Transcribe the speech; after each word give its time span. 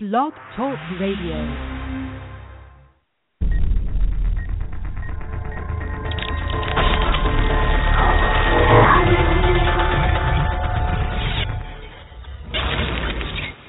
Blog 0.00 0.32
Talk 0.56 0.78
Radio. 1.00 1.34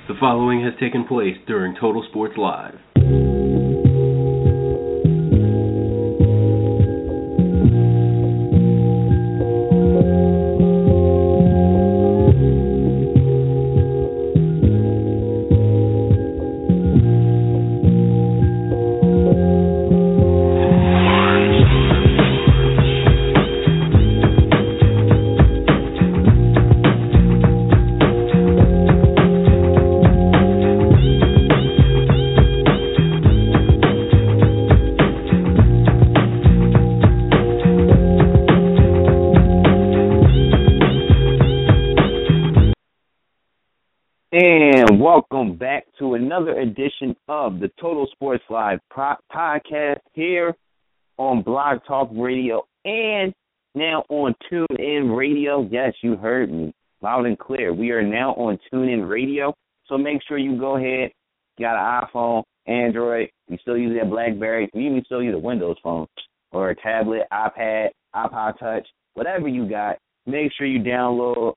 The 0.07 0.13
following 0.19 0.63
has 0.63 0.73
taken 0.79 1.07
place 1.07 1.35
during 1.47 1.73
Total 1.81 2.05
Sports 2.11 2.35
Live. 2.37 2.75
And 44.31 45.01
welcome 45.01 45.55
back 45.55 45.85
to 45.97 46.13
another 46.13 46.59
edition 46.59 47.15
of 47.27 47.59
the 47.59 47.71
Total 47.81 48.07
Sports 48.11 48.43
Live 48.47 48.77
podcast 48.95 50.01
here 50.13 50.55
on 51.17 51.41
Blog 51.41 51.79
Talk 51.87 52.11
Radio 52.13 52.61
and 52.85 53.33
now 53.73 54.03
on 54.07 54.35
TuneIn 54.51 55.17
Radio. 55.17 55.67
Yes, 55.71 55.93
you 56.03 56.15
heard 56.15 56.51
me 56.51 56.71
loud 57.01 57.25
and 57.25 57.39
clear. 57.39 57.73
We 57.73 57.89
are 57.89 58.03
now 58.03 58.33
on 58.33 58.59
TuneIn 58.71 59.09
Radio. 59.09 59.51
So 59.87 59.97
make 59.97 60.19
sure 60.27 60.37
you 60.37 60.59
go 60.59 60.77
ahead, 60.77 61.09
got 61.59 61.75
an 61.75 62.07
iPhone, 62.07 62.43
Android, 62.67 63.31
you 63.47 63.57
still 63.63 63.79
use 63.79 63.97
that 63.99 64.11
Blackberry, 64.11 64.69
you 64.75 64.81
even 64.81 65.01
still 65.05 65.23
use 65.23 65.33
a 65.33 65.39
Windows 65.39 65.77
phone 65.81 66.05
or 66.51 66.69
a 66.69 66.75
tablet, 66.75 67.23
iPad, 67.33 67.87
iPod 68.15 68.59
Touch, 68.59 68.87
whatever 69.15 69.47
you 69.47 69.67
got. 69.67 69.97
Make 70.27 70.51
sure 70.55 70.67
you 70.67 70.81
download 70.81 71.55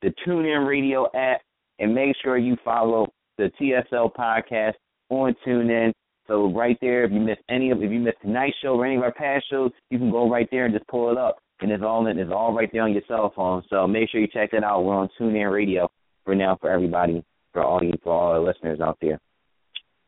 the 0.00 0.14
TuneIn 0.26 0.66
Radio 0.66 1.04
app 1.14 1.42
and 1.80 1.94
make 1.94 2.14
sure 2.22 2.38
you 2.38 2.56
follow 2.64 3.08
the 3.38 3.50
TSL 3.60 4.14
podcast 4.14 4.74
on 5.08 5.34
TuneIn. 5.46 5.92
So 6.28 6.52
right 6.52 6.78
there, 6.80 7.04
if 7.04 7.10
you 7.10 7.18
missed 7.18 7.40
any 7.48 7.70
of, 7.70 7.82
if 7.82 7.90
you 7.90 7.98
missed 7.98 8.18
tonight's 8.22 8.54
show 8.62 8.76
or 8.76 8.86
any 8.86 8.96
of 8.96 9.02
our 9.02 9.12
past 9.12 9.46
shows, 9.50 9.72
you 9.90 9.98
can 9.98 10.10
go 10.10 10.30
right 10.30 10.46
there 10.52 10.66
and 10.66 10.74
just 10.74 10.86
pull 10.86 11.10
it 11.10 11.18
up, 11.18 11.38
and 11.60 11.72
it's 11.72 11.82
all 11.82 12.06
it's 12.06 12.30
all 12.32 12.54
right 12.54 12.70
there 12.72 12.82
on 12.82 12.92
your 12.92 13.02
cell 13.08 13.32
phone. 13.34 13.64
So 13.68 13.88
make 13.88 14.10
sure 14.10 14.20
you 14.20 14.28
check 14.28 14.52
that 14.52 14.62
out. 14.62 14.84
We're 14.84 14.94
on 14.94 15.08
TuneIn 15.18 15.50
Radio 15.50 15.90
for 16.24 16.36
now 16.36 16.56
for 16.60 16.70
everybody, 16.70 17.24
for 17.52 17.64
all 17.64 17.82
you, 17.82 17.94
for 18.04 18.12
all 18.12 18.32
our 18.32 18.40
listeners 18.40 18.80
out 18.80 18.98
there. 19.00 19.18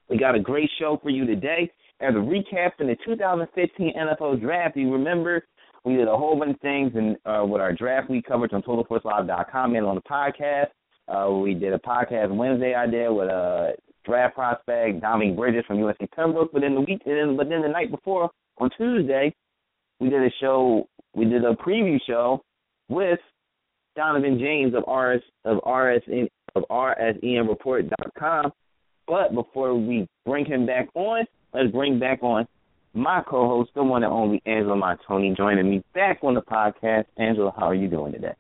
We 0.09 0.19
got 0.19 0.37
a 0.37 0.41
great 0.41 0.71
show 0.79 1.01
for 1.03 1.11
you 1.11 1.27
today. 1.27 1.71
As 2.01 2.15
a 2.15 2.19
recap 2.19 2.77
from 2.77 2.89
the 2.89 2.97
2015 3.05 3.95
NFL 3.97 4.41
Draft, 4.41 4.77
you 4.77 4.93
remember 4.93 5.43
we 5.85 5.95
did 5.97 6.07
a 6.07 6.17
whole 6.17 6.39
bunch 6.39 6.55
of 6.55 6.61
things 6.61 6.93
and 6.95 7.17
uh, 7.25 7.45
with 7.45 7.61
our 7.61 7.73
draft 7.73 8.11
week 8.11 8.27
coverage 8.27 8.53
on 8.53 8.63
TotalSportsLive.com 8.63 9.75
and 9.75 9.87
on 9.87 9.95
the 9.97 10.03
podcast. 10.03 10.67
Uh, 11.09 11.31
we 11.31 11.55
did 11.55 11.73
a 11.73 11.79
podcast 11.79 12.35
Wednesday. 12.35 12.75
I 12.75 12.87
did 12.87 13.11
with 13.11 13.29
a 13.29 13.73
draft 14.05 14.35
prospect 14.35 15.01
Dominique 15.01 15.37
Bridges 15.37 15.65
from 15.67 15.79
USC 15.79 16.11
Pembroke. 16.15 16.51
But 16.53 16.63
then 16.63 16.75
the 16.75 16.81
week, 16.81 17.03
and 17.07 17.17
then, 17.17 17.37
but 17.37 17.49
then 17.49 17.63
the 17.63 17.69
night 17.69 17.91
before 17.91 18.31
on 18.59 18.71
Tuesday, 18.77 19.35
we 20.01 20.09
did 20.11 20.23
a 20.23 20.31
show. 20.41 20.89
We 21.15 21.25
did 21.27 21.45
a 21.45 21.55
preview 21.55 21.99
show 22.07 22.43
with 22.89 23.19
Donovan 23.97 24.39
James 24.39 24.75
of 24.75 24.85
RS 24.89 25.23
of 25.45 25.59
RSN 25.65 26.29
of 26.55 26.65
RSENReport.com. 26.71 28.53
But 29.07 29.35
before 29.35 29.75
we 29.75 30.07
bring 30.25 30.47
him 30.47 30.67
back 30.67 30.89
on, 30.95 31.25
let's 31.53 31.71
bring 31.73 31.99
back 31.99 32.23
on 32.23 32.47
my 32.95 33.23
co-host, 33.27 33.71
the 33.75 33.83
one 33.83 34.05
and 34.05 34.13
only 34.13 34.43
Angela 34.47 34.77
Montoni, 34.77 35.35
joining 35.37 35.69
me 35.69 35.83
back 35.95 36.19
on 36.23 36.35
the 36.35 36.43
podcast. 36.43 37.05
Angela, 37.17 37.53
how 37.57 37.67
are 37.67 37.75
you 37.75 37.89
doing 37.89 38.13
today? 38.13 38.35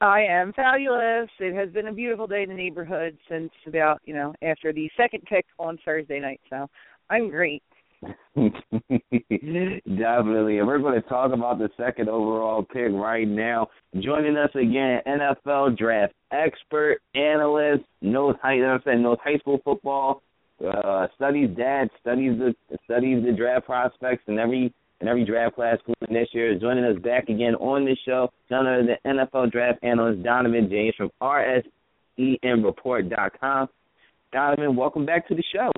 I 0.00 0.22
am 0.22 0.52
fabulous. 0.52 1.30
It 1.38 1.54
has 1.54 1.70
been 1.70 1.86
a 1.86 1.92
beautiful 1.92 2.26
day 2.26 2.42
in 2.42 2.50
the 2.50 2.54
neighborhood 2.54 3.16
since 3.30 3.50
about, 3.66 4.00
you 4.04 4.14
know, 4.14 4.34
after 4.42 4.72
the 4.72 4.90
second 4.96 5.22
pick 5.28 5.46
on 5.58 5.78
Thursday 5.84 6.20
night. 6.20 6.40
So 6.50 6.68
I'm 7.08 7.30
great. 7.30 7.62
Definitely. 8.36 10.58
And 10.58 10.66
we're 10.66 10.78
going 10.78 11.00
to 11.00 11.08
talk 11.08 11.32
about 11.32 11.58
the 11.58 11.70
second 11.78 12.10
overall 12.10 12.62
pick 12.62 12.92
right 12.92 13.26
now. 13.26 13.68
Joining 14.00 14.36
us 14.36 14.50
again, 14.54 15.00
NFL 15.06 15.78
draft 15.78 16.12
expert, 16.30 16.98
analyst, 17.14 17.84
knows 18.02 18.34
high, 18.42 18.54
you 18.54 18.62
know 18.62 18.74
I'm 18.74 18.82
saying, 18.84 19.02
knows 19.02 19.18
high 19.24 19.38
school 19.38 19.60
football, 19.64 20.20
uh, 20.66 21.06
studies 21.14 21.48
dad, 21.56 21.88
studies 22.00 22.38
the 22.38 22.54
studies 22.84 23.24
the 23.24 23.32
draft 23.32 23.64
prospects 23.64 24.24
and 24.26 24.38
every 24.38 24.74
and 25.00 25.08
every 25.08 25.24
draft 25.24 25.56
class 25.56 25.78
this 26.08 26.28
year. 26.32 26.56
Joining 26.58 26.84
us 26.84 26.98
back 27.02 27.28
again 27.28 27.54
on 27.56 27.84
this 27.84 27.98
show, 28.04 28.30
none 28.50 28.66
other 28.66 28.86
than 28.86 28.96
NFL 29.16 29.50
draft 29.52 29.78
analyst 29.82 30.22
Donovan 30.22 30.68
James 30.70 30.94
from 30.96 31.10
RSENReport.com. 31.22 33.68
Donovan, 34.32 34.76
welcome 34.76 35.04
back 35.06 35.28
to 35.28 35.34
the 35.34 35.44
show. 35.52 35.70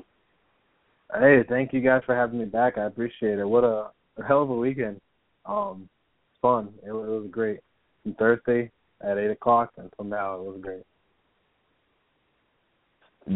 Hey, 1.13 1.43
thank 1.49 1.73
you 1.73 1.81
guys 1.81 2.03
for 2.05 2.15
having 2.15 2.39
me 2.39 2.45
back. 2.45 2.77
I 2.77 2.85
appreciate 2.85 3.39
it. 3.39 3.45
What 3.45 3.63
a, 3.63 3.89
a 4.17 4.23
hell 4.27 4.43
of 4.43 4.49
a 4.49 4.55
weekend. 4.55 5.01
Um, 5.45 5.89
fun. 6.41 6.69
It, 6.83 6.89
it 6.89 6.93
was 6.93 7.27
great. 7.31 7.59
From 8.03 8.13
Thursday 8.13 8.71
at 9.01 9.17
eight 9.17 9.31
o'clock 9.31 9.71
until 9.77 10.05
now, 10.05 10.35
it 10.35 10.43
was 10.43 10.59
great. 10.61 10.83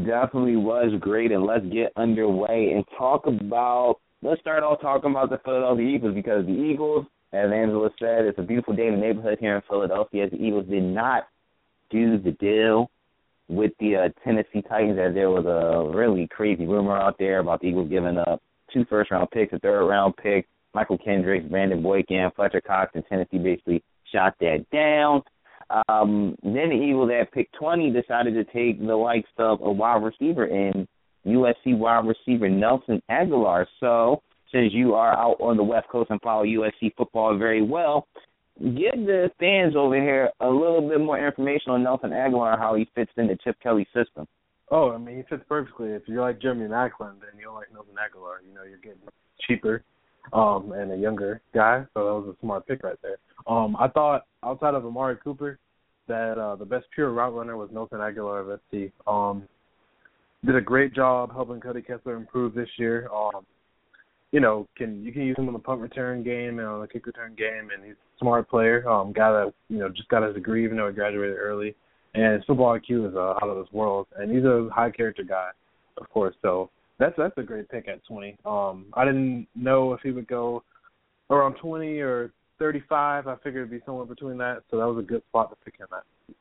Definitely 0.05 0.55
was 0.55 0.93
great, 0.99 1.31
and 1.31 1.45
let's 1.45 1.65
get 1.65 1.91
underway 1.95 2.71
and 2.75 2.83
talk 2.97 3.27
about. 3.27 3.97
Let's 4.23 4.39
start 4.39 4.63
off 4.63 4.79
talking 4.79 5.11
about 5.11 5.29
the 5.29 5.39
Philadelphia 5.43 5.85
Eagles 5.85 6.15
because 6.15 6.45
the 6.45 6.53
Eagles, 6.53 7.05
as 7.33 7.51
Angela 7.51 7.89
said, 7.99 8.23
it's 8.23 8.39
a 8.39 8.41
beautiful 8.41 8.73
day 8.73 8.87
in 8.87 8.93
the 8.93 9.01
neighborhood 9.01 9.37
here 9.37 9.57
in 9.57 9.61
Philadelphia. 9.67 10.29
The 10.29 10.37
Eagles 10.37 10.65
did 10.69 10.83
not 10.83 11.27
do 11.89 12.17
the 12.17 12.31
deal 12.31 12.89
with 13.49 13.73
the 13.81 13.97
uh, 13.97 14.09
Tennessee 14.23 14.61
Titans, 14.61 14.97
as 14.97 15.13
there 15.13 15.29
was 15.29 15.45
a 15.45 15.93
really 15.93 16.29
crazy 16.29 16.65
rumor 16.65 16.95
out 16.95 17.17
there 17.19 17.39
about 17.39 17.59
the 17.59 17.67
Eagles 17.67 17.89
giving 17.89 18.17
up 18.17 18.41
two 18.73 18.85
first 18.89 19.11
round 19.11 19.29
picks, 19.31 19.51
a 19.51 19.59
third 19.59 19.85
round 19.85 20.15
pick, 20.15 20.47
Mychal 20.73 21.03
Kendricks, 21.03 21.45
Brandon 21.49 21.83
Boykin, 21.83 22.31
Fletcher 22.33 22.61
Cox, 22.61 22.91
and 22.95 23.03
Tennessee 23.09 23.39
basically 23.39 23.83
shot 24.09 24.35
that 24.39 24.65
down. 24.71 25.21
Um, 25.89 26.37
then 26.43 26.69
the 26.69 26.81
Eagles 26.81 27.11
at 27.11 27.33
pick 27.33 27.51
20 27.59 27.91
decided 27.91 28.35
to 28.35 28.45
take 28.45 28.79
the 28.79 28.95
likes 28.95 29.29
of 29.37 29.59
a 29.61 29.69
wide 29.69 30.01
receiver 30.01 30.45
in 30.45 30.87
USC 31.25 31.77
wide 31.77 32.05
receiver 32.05 32.49
Nelson 32.49 33.01
Agholor. 33.09 33.65
So, 33.79 34.21
since 34.51 34.73
you 34.73 34.93
are 34.93 35.13
out 35.17 35.37
on 35.39 35.57
the 35.57 35.63
West 35.63 35.87
Coast 35.89 36.11
and 36.11 36.21
follow 36.21 36.43
USC 36.43 36.93
football 36.95 37.37
very 37.37 37.61
well, 37.61 38.07
give 38.59 39.05
the 39.05 39.31
fans 39.39 39.75
over 39.75 39.95
here 39.95 40.29
a 40.41 40.47
little 40.47 40.87
bit 40.87 40.99
more 40.99 41.25
information 41.25 41.71
on 41.71 41.83
Nelson 41.83 42.11
Agholor, 42.11 42.57
how 42.57 42.75
he 42.75 42.87
fits 42.93 43.11
into 43.17 43.35
Chip 43.43 43.57
Kelly's 43.61 43.87
system. 43.93 44.27
Oh, 44.69 44.91
I 44.91 44.97
mean, 44.97 45.17
he 45.17 45.23
fits 45.23 45.43
perfectly. 45.47 45.89
If 45.89 46.03
you're 46.07 46.21
like 46.21 46.41
Jeremy 46.41 46.67
Maclin, 46.67 47.19
then 47.19 47.39
you'll 47.39 47.53
like 47.53 47.71
Nelson 47.73 47.93
Agholor. 47.93 48.37
You 48.47 48.53
know, 48.53 48.63
you're 48.63 48.77
getting 48.77 48.99
cheaper 49.47 49.83
um, 50.31 50.71
and 50.71 50.91
a 50.91 50.97
younger 50.97 51.41
guy, 51.53 51.85
so 51.93 52.05
that 52.05 52.27
was 52.27 52.35
a 52.35 52.39
smart 52.41 52.67
pick 52.67 52.83
right 52.83 52.97
there. 53.01 53.17
Um, 53.47 53.75
I 53.77 53.87
thought 53.87 54.23
outside 54.43 54.73
of 54.73 54.85
Amari 54.85 55.17
Cooper 55.23 55.59
that 56.07 56.37
uh, 56.37 56.55
the 56.55 56.65
best 56.65 56.85
pure 56.93 57.11
route 57.11 57.33
runner 57.33 57.57
was 57.57 57.69
Nelson 57.71 57.99
Agholor 57.99 58.53
of 58.53 58.59
SC. 58.71 58.91
Um, 59.07 59.43
did 60.45 60.55
a 60.55 60.61
great 60.61 60.93
job 60.93 61.31
helping 61.31 61.59
Cody 61.59 61.81
Kessler 61.81 62.15
improve 62.15 62.53
this 62.53 62.69
year. 62.77 63.09
Um, 63.13 63.45
you 64.31 64.39
know, 64.39 64.67
can 64.75 65.03
you 65.03 65.11
can 65.11 65.21
use 65.21 65.37
him 65.37 65.47
on 65.47 65.53
the 65.53 65.59
punt 65.59 65.79
return 65.79 66.23
game 66.23 66.59
and 66.59 66.67
on 66.67 66.81
the 66.81 66.87
kick 66.87 67.05
return 67.05 67.35
game, 67.37 67.69
and 67.73 67.85
he's 67.85 67.93
a 67.93 68.19
smart 68.19 68.49
player. 68.49 68.87
Um, 68.89 69.13
got 69.13 69.35
a 69.35 69.53
you 69.69 69.77
know 69.77 69.89
just 69.89 70.09
got 70.09 70.23
his 70.23 70.33
degree 70.33 70.65
even 70.65 70.77
though 70.77 70.87
he 70.87 70.93
graduated 70.93 71.37
early, 71.37 71.75
and 72.15 72.33
his 72.33 72.43
football 72.45 72.77
IQ 72.77 73.09
is 73.09 73.15
uh, 73.15 73.35
out 73.41 73.49
of 73.49 73.63
this 73.63 73.71
world, 73.71 74.07
and 74.17 74.31
he's 74.31 74.43
a 74.43 74.67
high 74.73 74.91
character 74.91 75.23
guy, 75.23 75.49
of 75.97 76.09
course. 76.09 76.35
So 76.41 76.71
that's 76.99 77.15
that's 77.17 77.37
a 77.37 77.43
great 77.43 77.69
pick 77.69 77.87
at 77.87 78.03
20. 78.05 78.37
Um, 78.45 78.85
I 78.93 79.05
didn't 79.05 79.47
know 79.55 79.93
if 79.93 80.01
he 80.01 80.11
would 80.11 80.27
go 80.27 80.63
around 81.29 81.55
20 81.55 81.99
or 81.99 82.31
35. 82.59 83.27
I 83.27 83.35
figured 83.35 83.67
it'd 83.67 83.71
be 83.71 83.85
somewhere 83.85 84.05
between 84.05 84.37
that, 84.39 84.63
so 84.69 84.77
that 84.77 84.87
was 84.87 85.03
a 85.03 85.07
good 85.07 85.21
spot 85.29 85.51
to 85.51 85.55
pick 85.63 85.79
him 85.79 85.87
at. 85.95 86.35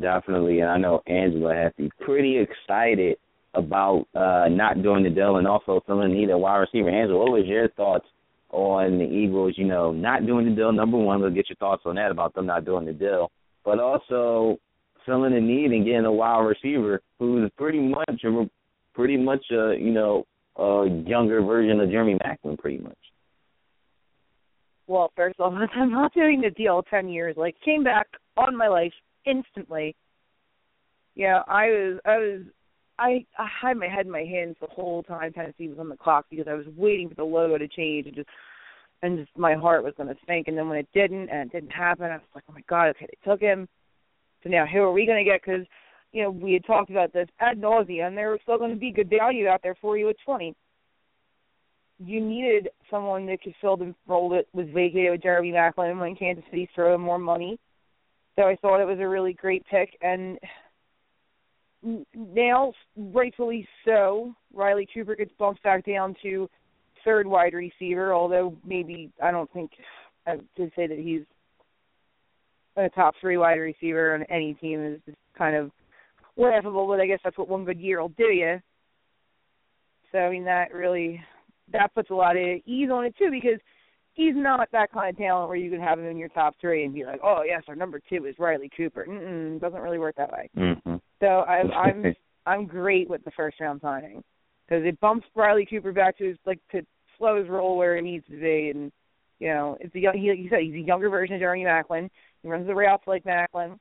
Definitely, 0.00 0.60
and 0.60 0.70
I 0.70 0.78
know 0.78 1.02
Angela 1.06 1.54
has 1.54 1.72
to 1.76 1.82
be 1.84 1.90
pretty 2.00 2.38
excited 2.38 3.16
about 3.54 4.06
uh 4.14 4.48
not 4.48 4.80
doing 4.80 5.02
the 5.02 5.10
deal 5.10 5.36
and 5.36 5.46
also 5.46 5.80
filling 5.84 6.10
the 6.10 6.14
need 6.14 6.30
a 6.30 6.38
wide 6.38 6.58
receiver. 6.58 6.88
Angela, 6.88 7.18
what 7.18 7.32
was 7.32 7.46
your 7.46 7.68
thoughts 7.70 8.06
on 8.50 8.98
the 8.98 9.04
Eagles, 9.04 9.54
you 9.56 9.66
know, 9.66 9.92
not 9.92 10.26
doing 10.26 10.48
the 10.48 10.54
deal? 10.54 10.72
Number 10.72 10.96
one, 10.96 11.20
we'll 11.20 11.30
get 11.30 11.48
your 11.48 11.56
thoughts 11.56 11.82
on 11.84 11.96
that 11.96 12.10
about 12.10 12.34
them 12.34 12.46
not 12.46 12.64
doing 12.64 12.86
the 12.86 12.92
deal. 12.92 13.30
But 13.64 13.78
also 13.78 14.58
filling 15.04 15.34
a 15.34 15.40
need 15.40 15.72
and 15.72 15.84
getting 15.84 16.04
a 16.04 16.12
wide 16.12 16.40
receiver 16.40 17.00
who's 17.18 17.50
pretty 17.56 17.80
much 17.80 18.24
a 18.24 18.48
pretty 18.94 19.16
much 19.16 19.44
a 19.50 19.74
you 19.78 19.92
know 19.92 20.24
a 20.56 20.86
younger 21.06 21.42
version 21.42 21.80
of 21.80 21.90
Jeremy 21.90 22.18
Maclin, 22.24 22.58
pretty 22.58 22.78
much. 22.78 22.96
Well, 24.86 25.12
first 25.16 25.38
off, 25.40 25.54
I'm 25.74 25.90
not 25.90 26.14
doing 26.14 26.40
the 26.40 26.50
deal 26.50 26.82
ten 26.90 27.08
years. 27.08 27.36
Like, 27.36 27.54
came 27.64 27.84
back 27.84 28.06
on 28.36 28.56
my 28.56 28.68
life 28.68 28.92
instantly. 29.26 29.94
Yeah, 31.14 31.42
I 31.46 31.66
was, 31.66 32.00
I 32.04 32.16
was, 32.18 32.40
I, 32.98 33.26
I 33.38 33.46
had 33.62 33.76
my 33.76 33.88
head 33.88 34.06
in 34.06 34.12
my 34.12 34.24
hands 34.24 34.56
the 34.60 34.68
whole 34.68 35.02
time 35.02 35.32
Tennessee 35.32 35.68
was 35.68 35.78
on 35.78 35.88
the 35.88 35.96
clock 35.96 36.26
because 36.30 36.46
I 36.48 36.54
was 36.54 36.66
waiting 36.76 37.08
for 37.08 37.14
the 37.14 37.24
logo 37.24 37.58
to 37.58 37.68
change 37.68 38.06
and 38.06 38.14
just, 38.14 38.28
and 39.02 39.18
just 39.18 39.30
my 39.36 39.54
heart 39.54 39.82
was 39.82 39.94
to 39.96 40.14
sink. 40.26 40.48
And 40.48 40.56
then 40.56 40.68
when 40.68 40.78
it 40.78 40.88
didn't 40.92 41.30
and 41.30 41.50
it 41.50 41.52
didn't 41.52 41.70
happen, 41.70 42.06
I 42.06 42.14
was 42.14 42.22
like, 42.34 42.44
oh 42.48 42.52
my 42.52 42.62
god, 42.68 42.88
okay, 42.90 43.06
they 43.06 43.30
took 43.30 43.40
him. 43.40 43.68
So 44.42 44.50
now 44.50 44.66
who 44.66 44.80
are 44.80 44.92
we 44.92 45.06
going 45.06 45.24
to 45.24 45.30
get? 45.30 45.40
Because 45.44 45.66
you 46.12 46.22
know 46.22 46.30
we 46.30 46.52
had 46.52 46.64
talked 46.64 46.90
about 46.90 47.12
this 47.12 47.28
ad 47.40 47.60
nauseum, 47.60 48.08
and 48.08 48.16
there 48.16 48.30
was 48.30 48.40
still 48.42 48.58
going 48.58 48.70
to 48.70 48.76
be 48.76 48.92
good 48.92 49.10
value 49.10 49.48
out 49.48 49.60
there 49.62 49.76
for 49.80 49.96
you 49.96 50.08
at 50.10 50.16
twenty 50.24 50.54
you 52.04 52.20
needed 52.20 52.68
someone 52.90 53.26
that 53.26 53.42
could 53.42 53.54
fill 53.60 53.76
the 53.76 53.94
role 54.06 54.30
that 54.30 54.46
was 54.52 54.66
vacated 54.74 55.10
with 55.12 55.22
Jeremy 55.22 55.52
Maclin 55.52 56.00
when 56.00 56.16
Kansas 56.16 56.44
City 56.50 56.68
threw 56.74 56.96
more 56.96 57.18
money. 57.18 57.58
So 58.36 58.42
I 58.42 58.56
thought 58.56 58.80
it 58.80 58.86
was 58.86 58.98
a 59.00 59.08
really 59.08 59.32
great 59.34 59.64
pick, 59.66 59.96
and 60.00 60.38
now, 62.14 62.72
rightfully 62.96 63.66
so, 63.84 64.34
Riley 64.52 64.86
Cooper 64.92 65.16
gets 65.16 65.32
bumped 65.38 65.62
back 65.62 65.86
down 65.86 66.14
to 66.22 66.48
third 67.04 67.26
wide 67.26 67.54
receiver. 67.54 68.12
Although 68.12 68.56
maybe 68.64 69.10
I 69.22 69.30
don't 69.30 69.50
think 69.52 69.70
I 70.26 70.36
would 70.36 70.72
say 70.76 70.86
that 70.86 70.98
he's 70.98 71.22
a 72.76 72.88
top 72.90 73.14
three 73.20 73.36
wide 73.36 73.54
receiver 73.54 74.14
on 74.14 74.24
any 74.24 74.54
team 74.54 74.84
is 74.84 75.14
kind 75.36 75.56
of 75.56 75.70
laughable. 76.36 76.86
But 76.86 77.00
I 77.00 77.06
guess 77.06 77.20
that's 77.24 77.38
what 77.38 77.48
one 77.48 77.64
good 77.64 77.80
year 77.80 78.00
will 78.00 78.10
do 78.10 78.24
you. 78.24 78.60
So 80.12 80.18
I 80.18 80.30
mean 80.30 80.44
that 80.44 80.74
really 80.74 81.22
that 81.72 81.94
puts 81.94 82.10
a 82.10 82.14
lot 82.14 82.36
of 82.36 82.42
ease 82.66 82.90
on 82.92 83.06
it 83.06 83.16
too 83.16 83.30
because 83.30 83.60
he's 84.14 84.34
not 84.34 84.68
that 84.72 84.92
kind 84.92 85.10
of 85.10 85.16
talent 85.16 85.48
where 85.48 85.56
you 85.56 85.70
can 85.70 85.80
have 85.80 85.98
him 85.98 86.06
in 86.06 86.16
your 86.16 86.28
top 86.28 86.54
three 86.60 86.84
and 86.84 86.94
be 86.94 87.04
like, 87.04 87.20
oh 87.22 87.42
yes, 87.46 87.62
our 87.68 87.76
number 87.76 88.00
two 88.08 88.26
is 88.26 88.34
Riley 88.38 88.70
Cooper. 88.76 89.06
Mm-mm, 89.08 89.60
doesn't 89.60 89.80
really 89.80 89.98
work 89.98 90.16
that 90.16 90.32
way. 90.32 90.50
Mm-hmm. 90.56 90.96
So 91.20 91.26
I'm 91.26 91.70
I'm 91.72 92.14
I'm 92.46 92.66
great 92.66 93.08
with 93.08 93.24
the 93.24 93.30
first 93.32 93.60
round 93.60 93.80
signing 93.82 94.22
because 94.68 94.84
it 94.84 94.98
bumps 95.00 95.26
Riley 95.34 95.66
Cooper 95.68 95.92
back 95.92 96.18
to 96.18 96.28
his 96.28 96.36
like 96.46 96.60
to 96.72 96.82
slow 97.18 97.38
his 97.38 97.48
role 97.48 97.76
where 97.76 97.96
it 97.96 98.02
needs 98.02 98.24
to 98.26 98.40
be, 98.40 98.70
and 98.74 98.90
you 99.38 99.48
know 99.48 99.76
it's 99.80 99.94
a 99.94 99.98
young 99.98 100.18
he 100.18 100.30
like 100.30 100.38
you 100.38 100.48
said 100.50 100.60
he's 100.62 100.74
a 100.74 100.86
younger 100.86 101.08
version 101.08 101.34
of 101.34 101.40
Jeremy 101.40 101.64
Maclin. 101.64 102.10
He 102.42 102.48
runs 102.48 102.66
the 102.66 102.74
routes 102.74 103.04
like 103.06 103.24
Maclin, 103.24 103.78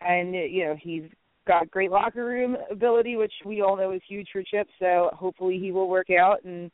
and 0.00 0.34
you 0.34 0.66
know 0.66 0.76
he's 0.80 1.04
got 1.46 1.70
great 1.70 1.90
locker 1.90 2.24
room 2.24 2.56
ability, 2.70 3.16
which 3.16 3.32
we 3.44 3.60
all 3.60 3.76
know 3.76 3.92
is 3.92 4.02
huge 4.08 4.28
for 4.32 4.42
Chip. 4.42 4.66
So 4.78 5.10
hopefully 5.12 5.58
he 5.58 5.72
will 5.72 5.88
work 5.88 6.08
out 6.10 6.42
and 6.44 6.70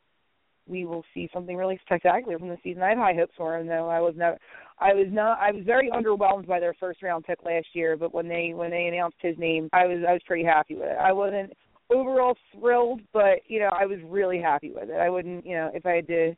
we 0.71 0.85
will 0.85 1.03
see 1.13 1.29
something 1.33 1.55
really 1.55 1.79
spectacular 1.85 2.39
from 2.39 2.47
the 2.47 2.57
season. 2.63 2.81
I 2.81 2.89
have 2.89 2.97
high 2.97 3.13
hopes 3.13 3.33
for 3.37 3.57
him, 3.57 3.67
though. 3.67 3.89
I 3.89 3.99
was 3.99 4.15
not, 4.15 4.37
I 4.79 4.93
was 4.93 5.07
not, 5.11 5.37
I 5.39 5.51
was 5.51 5.63
very 5.65 5.91
underwhelmed 5.91 6.47
by 6.47 6.59
their 6.59 6.73
first 6.79 7.03
round 7.03 7.25
pick 7.25 7.39
last 7.45 7.67
year. 7.73 7.97
But 7.97 8.13
when 8.13 8.27
they 8.27 8.53
when 8.55 8.71
they 8.71 8.87
announced 8.87 9.17
his 9.19 9.37
name, 9.37 9.69
I 9.73 9.85
was 9.85 9.99
I 10.07 10.13
was 10.13 10.21
pretty 10.25 10.45
happy 10.45 10.75
with 10.75 10.87
it. 10.87 10.97
I 10.97 11.11
wasn't 11.11 11.53
overall 11.93 12.35
thrilled, 12.57 13.01
but 13.13 13.39
you 13.47 13.59
know 13.59 13.69
I 13.71 13.85
was 13.85 13.99
really 14.05 14.41
happy 14.41 14.71
with 14.71 14.89
it. 14.89 14.97
I 14.97 15.09
wouldn't, 15.09 15.45
you 15.45 15.55
know, 15.55 15.69
if 15.73 15.85
I 15.85 15.91
had 15.97 16.07
to 16.07 16.33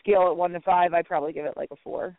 scale 0.00 0.30
it 0.30 0.36
one 0.36 0.52
to 0.52 0.60
five, 0.60 0.94
I'd 0.94 1.06
probably 1.06 1.32
give 1.32 1.44
it 1.44 1.56
like 1.56 1.70
a 1.70 1.76
four. 1.84 2.16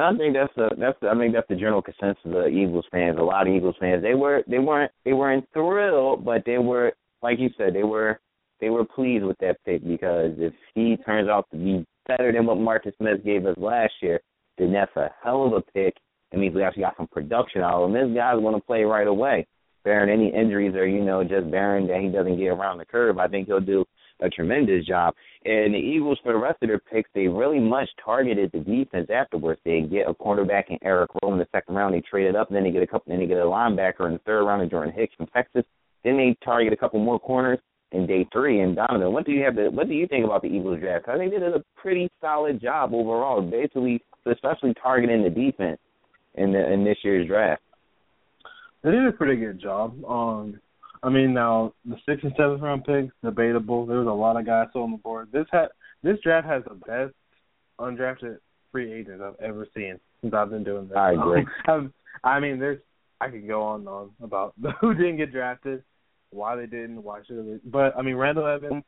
I 0.00 0.16
think 0.16 0.34
that's 0.34 0.52
the 0.54 0.70
that's 0.78 0.98
the, 1.00 1.08
I 1.08 1.18
think 1.18 1.34
that's 1.34 1.48
the 1.48 1.56
general 1.56 1.82
consensus 1.82 2.24
of 2.24 2.30
the 2.30 2.46
Eagles 2.46 2.86
fans. 2.92 3.18
A 3.18 3.22
lot 3.22 3.48
of 3.48 3.52
Eagles 3.52 3.74
fans 3.80 4.02
they 4.02 4.14
were 4.14 4.44
they 4.46 4.60
weren't 4.60 4.92
they 5.04 5.12
weren't 5.12 5.48
thrilled, 5.52 6.24
but 6.24 6.44
they 6.46 6.58
were 6.58 6.92
like 7.20 7.40
you 7.40 7.50
said 7.58 7.74
they 7.74 7.82
were 7.82 8.20
they 8.60 8.70
were 8.70 8.84
pleased 8.84 9.24
with 9.24 9.38
that 9.38 9.56
pick 9.64 9.86
because 9.86 10.32
if 10.38 10.52
he 10.74 10.96
turns 11.04 11.28
out 11.28 11.46
to 11.50 11.56
be 11.56 11.86
better 12.06 12.32
than 12.32 12.46
what 12.46 12.58
Marcus 12.58 12.94
Smith 12.98 13.24
gave 13.24 13.46
us 13.46 13.56
last 13.58 13.92
year, 14.02 14.20
then 14.56 14.72
that's 14.72 14.94
a 14.96 15.10
hell 15.22 15.46
of 15.46 15.52
a 15.52 15.60
pick. 15.60 15.94
It 16.32 16.38
means 16.38 16.54
we 16.54 16.62
actually 16.62 16.82
got 16.82 16.96
some 16.96 17.08
production 17.08 17.62
out 17.62 17.82
of 17.82 17.88
him. 17.88 17.94
This 17.94 18.16
guy's 18.16 18.40
going 18.40 18.54
to 18.54 18.66
play 18.66 18.82
right 18.82 19.06
away, 19.06 19.46
bearing 19.84 20.10
any 20.10 20.34
injuries 20.34 20.74
or 20.74 20.86
you 20.86 21.04
know 21.04 21.22
just 21.22 21.50
bearing 21.50 21.86
that 21.86 22.00
he 22.00 22.08
doesn't 22.08 22.36
get 22.36 22.48
around 22.48 22.78
the 22.78 22.84
curve. 22.84 23.18
I 23.18 23.28
think 23.28 23.46
he'll 23.46 23.60
do 23.60 23.84
a 24.20 24.28
tremendous 24.28 24.84
job. 24.84 25.14
And 25.44 25.72
the 25.72 25.78
Eagles, 25.78 26.18
for 26.22 26.32
the 26.32 26.38
rest 26.38 26.58
of 26.62 26.68
their 26.68 26.80
picks, 26.80 27.08
they 27.14 27.28
really 27.28 27.60
much 27.60 27.88
targeted 28.04 28.50
the 28.52 28.58
defense 28.58 29.08
afterwards. 29.14 29.60
They 29.64 29.82
get 29.82 30.08
a 30.08 30.14
cornerback 30.14 30.64
in 30.70 30.78
Eric 30.82 31.10
Rowe 31.22 31.32
in 31.32 31.38
the 31.38 31.46
second 31.52 31.76
round. 31.76 31.94
They 31.94 32.00
traded 32.00 32.34
up, 32.34 32.48
and 32.48 32.56
then 32.56 32.64
they 32.64 32.72
get 32.72 32.82
a 32.82 32.86
couple. 32.86 33.10
Then 33.10 33.20
they 33.20 33.26
get 33.26 33.38
a 33.38 33.44
linebacker 33.44 34.06
in 34.06 34.14
the 34.14 34.20
third 34.26 34.44
round, 34.44 34.62
of 34.62 34.70
Jordan 34.70 34.92
Hicks 34.92 35.14
from 35.14 35.28
Texas. 35.28 35.64
Then 36.04 36.16
they 36.16 36.36
target 36.44 36.72
a 36.72 36.76
couple 36.76 37.00
more 37.00 37.20
corners 37.20 37.60
in 37.92 38.06
day 38.06 38.26
three. 38.32 38.60
And 38.60 38.76
Donovan, 38.76 39.12
what 39.12 39.26
do 39.26 39.32
you 39.32 39.44
have? 39.44 39.56
To, 39.56 39.68
what 39.70 39.88
do 39.88 39.94
you 39.94 40.06
think 40.06 40.24
about 40.24 40.42
the 40.42 40.48
Eagles 40.48 40.80
draft? 40.80 41.08
I 41.08 41.16
think 41.16 41.32
they 41.32 41.38
did 41.38 41.54
a 41.54 41.64
pretty 41.76 42.08
solid 42.20 42.60
job 42.60 42.92
overall, 42.92 43.42
basically, 43.42 44.02
especially 44.30 44.74
targeting 44.82 45.22
the 45.22 45.30
defense 45.30 45.80
in 46.34 46.52
the 46.52 46.72
in 46.72 46.84
this 46.84 46.98
year's 47.02 47.26
draft. 47.26 47.62
They 48.82 48.90
did 48.90 49.06
a 49.06 49.12
pretty 49.12 49.36
good 49.36 49.60
job. 49.60 50.04
Um, 50.04 50.60
I 51.02 51.08
mean, 51.10 51.32
now 51.32 51.74
the 51.84 51.96
sixth 52.06 52.24
and 52.24 52.32
seventh 52.36 52.62
round 52.62 52.84
picks 52.84 53.14
debatable. 53.24 53.86
There 53.86 53.98
was 53.98 54.08
a 54.08 54.10
lot 54.10 54.38
of 54.38 54.46
guys 54.46 54.68
on 54.74 54.92
the 54.92 54.98
board. 54.98 55.28
This 55.32 55.46
had 55.50 55.68
this 56.02 56.18
draft 56.22 56.46
has 56.46 56.62
the 56.64 56.74
best 56.74 57.14
undrafted 57.80 58.38
free 58.72 58.92
agents 58.92 59.22
I've 59.24 59.40
ever 59.40 59.66
seen 59.74 59.98
since 60.20 60.34
I've 60.34 60.50
been 60.50 60.64
doing 60.64 60.88
this. 60.88 60.96
I 60.96 61.12
agree. 61.12 61.46
Um, 61.68 61.92
I 62.24 62.40
mean, 62.40 62.58
there's 62.58 62.80
I 63.20 63.28
could 63.28 63.46
go 63.46 63.62
on 63.62 63.80
and 63.80 63.88
on 63.88 64.10
about 64.22 64.54
who 64.80 64.94
didn't 64.94 65.16
get 65.16 65.32
drafted, 65.32 65.82
why 66.30 66.56
they 66.56 66.66
didn't, 66.66 67.02
why 67.02 67.20
should 67.26 67.38
they. 67.46 67.58
But 67.64 67.96
I 67.96 68.02
mean, 68.02 68.16
Randall 68.16 68.46
Evans, 68.46 68.84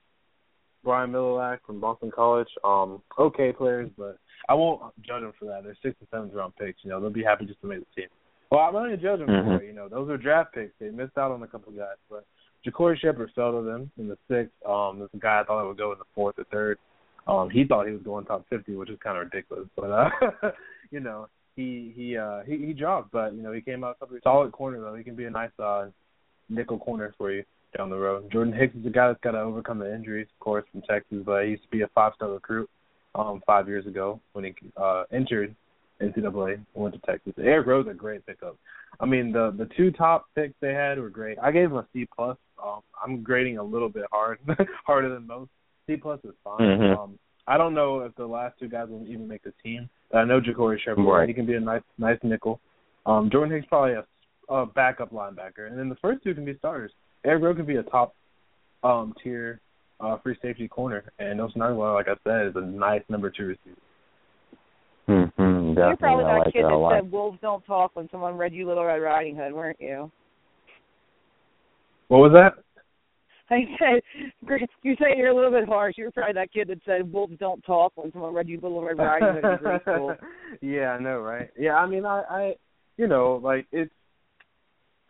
Brian 0.84 1.10
Mihalik 1.10 1.58
from 1.66 1.80
Boston 1.80 2.10
College, 2.14 2.48
um, 2.64 3.02
okay 3.18 3.52
players, 3.52 3.90
but 3.96 4.18
I 4.48 4.54
won't 4.54 4.82
judge 5.02 5.22
them 5.22 5.32
for 5.38 5.46
that. 5.46 5.64
They're 5.64 5.76
sixth 5.82 6.00
and 6.00 6.08
seventh 6.10 6.34
round 6.34 6.54
picks. 6.56 6.78
You 6.82 6.90
know, 6.90 7.00
they'll 7.00 7.10
be 7.10 7.22
happy 7.22 7.46
just 7.46 7.60
to 7.60 7.66
make 7.66 7.80
the 7.80 8.02
team. 8.02 8.08
Well, 8.50 8.60
I'm 8.60 8.72
not 8.72 8.80
going 8.80 8.90
to 8.90 8.96
judge 8.96 9.20
them 9.20 9.28
mm-hmm. 9.28 9.48
for 9.48 9.62
it. 9.62 9.66
You 9.66 9.72
know, 9.72 9.88
those 9.88 10.10
are 10.10 10.16
draft 10.16 10.54
picks. 10.54 10.72
They 10.80 10.90
missed 10.90 11.16
out 11.16 11.30
on 11.30 11.42
a 11.42 11.46
couple 11.46 11.72
guys, 11.72 11.96
but 12.08 12.26
JaCorey 12.66 12.98
Shepherd 12.98 13.30
fell 13.34 13.52
to 13.52 13.62
them 13.62 13.90
in 13.96 14.08
the 14.08 14.18
sixth. 14.28 14.52
Um, 14.66 14.98
there's 14.98 15.10
a 15.14 15.18
guy 15.18 15.40
I 15.40 15.44
thought 15.44 15.66
would 15.66 15.78
go 15.78 15.92
in 15.92 15.98
the 15.98 16.04
fourth 16.14 16.38
or 16.38 16.44
third. 16.50 16.78
Um, 17.26 17.48
he 17.50 17.64
thought 17.64 17.86
he 17.86 17.92
was 17.92 18.02
going 18.02 18.24
top 18.24 18.44
fifty, 18.50 18.74
which 18.74 18.90
is 18.90 18.98
kind 19.02 19.16
of 19.16 19.24
ridiculous. 19.24 19.68
But 19.76 19.90
uh, 19.90 20.10
you 20.90 21.00
know, 21.00 21.28
he 21.54 21.92
he 21.94 22.16
uh 22.16 22.40
he 22.46 22.58
he 22.58 22.72
dropped, 22.72 23.12
but 23.12 23.34
you 23.34 23.42
know 23.42 23.52
he 23.52 23.60
came 23.60 23.84
out 23.84 23.96
a 24.02 24.06
solid 24.22 24.52
corner 24.52 24.80
though. 24.80 24.94
He 24.94 25.04
can 25.04 25.14
be 25.14 25.26
a 25.26 25.30
nice 25.30 25.50
uh 25.58 25.86
nickel 26.50 26.78
corner 26.78 27.14
for 27.16 27.32
you 27.32 27.44
down 27.76 27.90
the 27.90 27.96
road. 27.96 28.30
Jordan 28.32 28.52
Hicks 28.52 28.74
is 28.74 28.84
a 28.84 28.90
guy 28.90 29.08
that's 29.08 29.20
got 29.22 29.32
to 29.32 29.40
overcome 29.40 29.78
the 29.78 29.94
injuries, 29.94 30.26
of 30.34 30.44
course, 30.44 30.64
from 30.70 30.82
Texas, 30.82 31.18
but 31.24 31.44
he 31.44 31.50
used 31.50 31.62
to 31.62 31.68
be 31.68 31.82
a 31.82 31.88
five 31.94 32.12
star 32.16 32.30
recruit 32.30 32.68
um 33.16 33.42
five 33.44 33.66
years 33.66 33.86
ago 33.86 34.20
when 34.34 34.44
he 34.44 34.54
uh 34.76 35.02
injured 35.12 35.54
NCAA 36.00 36.54
and 36.54 36.66
went 36.74 36.94
to 36.94 37.00
Texas. 37.00 37.32
Eric 37.38 37.66
Rowe's 37.66 37.86
a 37.88 37.94
great 37.94 38.24
pickup. 38.26 38.56
I 39.00 39.06
mean, 39.06 39.32
the 39.32 39.54
the 39.56 39.68
two 39.76 39.90
top 39.90 40.26
picks 40.34 40.54
they 40.60 40.72
had 40.72 40.98
were 40.98 41.10
great. 41.10 41.38
I 41.38 41.50
gave 41.50 41.70
him 41.70 41.76
a 41.76 41.86
C 41.92 42.06
plus. 42.14 42.36
Um, 42.62 42.80
I'm 43.02 43.22
grading 43.22 43.58
a 43.58 43.62
little 43.62 43.88
bit 43.88 44.04
hard, 44.12 44.38
harder 44.86 45.12
than 45.12 45.26
most. 45.26 45.50
C 45.86 45.96
plus 45.96 46.20
is 46.24 46.34
fine. 46.44 46.60
Mm-hmm. 46.60 47.00
Um, 47.00 47.18
I 47.46 47.56
don't 47.56 47.74
know 47.74 48.00
if 48.00 48.14
the 48.16 48.26
last 48.26 48.58
two 48.60 48.68
guys 48.68 48.88
will 48.88 49.04
even 49.06 49.26
make 49.26 49.42
the 49.42 49.52
team, 49.62 49.88
I 50.14 50.24
know 50.24 50.40
JaCorey 50.40 50.78
Shepherd. 50.80 51.04
Right. 51.04 51.28
He 51.28 51.34
can 51.34 51.46
be 51.46 51.54
a 51.54 51.60
nice 51.60 51.82
nice 51.98 52.18
nickel. 52.22 52.60
Um, 53.06 53.30
Jordan 53.30 53.54
Hicks 53.54 53.66
probably 53.68 53.94
a, 53.94 54.04
a 54.50 54.66
backup 54.66 55.12
linebacker, 55.12 55.68
and 55.68 55.78
then 55.78 55.88
the 55.88 55.96
first 55.96 56.22
two 56.22 56.34
can 56.34 56.44
be 56.44 56.56
starters. 56.58 56.92
Eric 57.24 57.42
Rowe 57.42 57.54
can 57.54 57.66
be 57.66 57.76
a 57.76 57.82
top 57.84 58.14
um, 58.82 59.14
tier 59.22 59.60
uh, 60.00 60.18
free 60.18 60.36
safety 60.42 60.68
corner, 60.68 61.12
and 61.18 61.38
Nelson 61.38 61.60
Agholor, 61.60 61.94
like 61.94 62.08
I 62.08 62.16
said, 62.24 62.48
is 62.48 62.52
a 62.56 62.60
nice 62.60 63.02
number 63.08 63.30
two 63.30 63.46
receiver. 63.46 63.76
Mm-hmm, 65.08 65.78
You're 65.78 65.96
probably 65.96 66.24
I 66.24 66.34
that 66.34 66.38
like 66.44 66.52
kid 66.52 66.64
that 66.64 66.68
that 66.68 67.00
said 67.02 67.12
wolves 67.12 67.38
don't 67.42 67.64
talk 67.64 67.92
when 67.94 68.08
someone 68.10 68.36
read 68.36 68.52
you 68.52 68.66
Little 68.66 68.84
Red 68.84 68.98
Riding 68.98 69.36
Hood, 69.36 69.52
weren't 69.52 69.80
you? 69.80 70.10
What 72.08 72.18
was 72.18 72.32
that? 72.32 72.62
I 73.52 73.64
said, 73.80 74.02
you're 74.82 74.96
saying 75.00 75.14
you're 75.16 75.30
a 75.30 75.34
little 75.34 75.50
bit 75.50 75.68
harsh. 75.68 75.94
You're 75.98 76.12
probably 76.12 76.34
that 76.34 76.52
kid 76.52 76.68
that 76.68 76.78
said 76.86 77.12
wolves 77.12 77.34
don't 77.40 77.60
talk 77.62 77.92
when 77.96 78.12
someone 78.12 78.32
read 78.32 78.48
you 78.48 78.60
Little 78.60 78.84
Red 78.84 78.98
Riding 78.98 79.42
Hood 79.42 79.52
in 79.52 79.58
grade 79.58 79.80
school. 79.82 80.14
yeah, 80.60 80.92
I 80.92 81.00
know, 81.00 81.18
right? 81.18 81.50
Yeah, 81.58 81.74
I 81.74 81.86
mean, 81.86 82.04
I, 82.06 82.22
I, 82.30 82.54
you 82.96 83.08
know, 83.08 83.40
like 83.42 83.66
it's, 83.72 83.90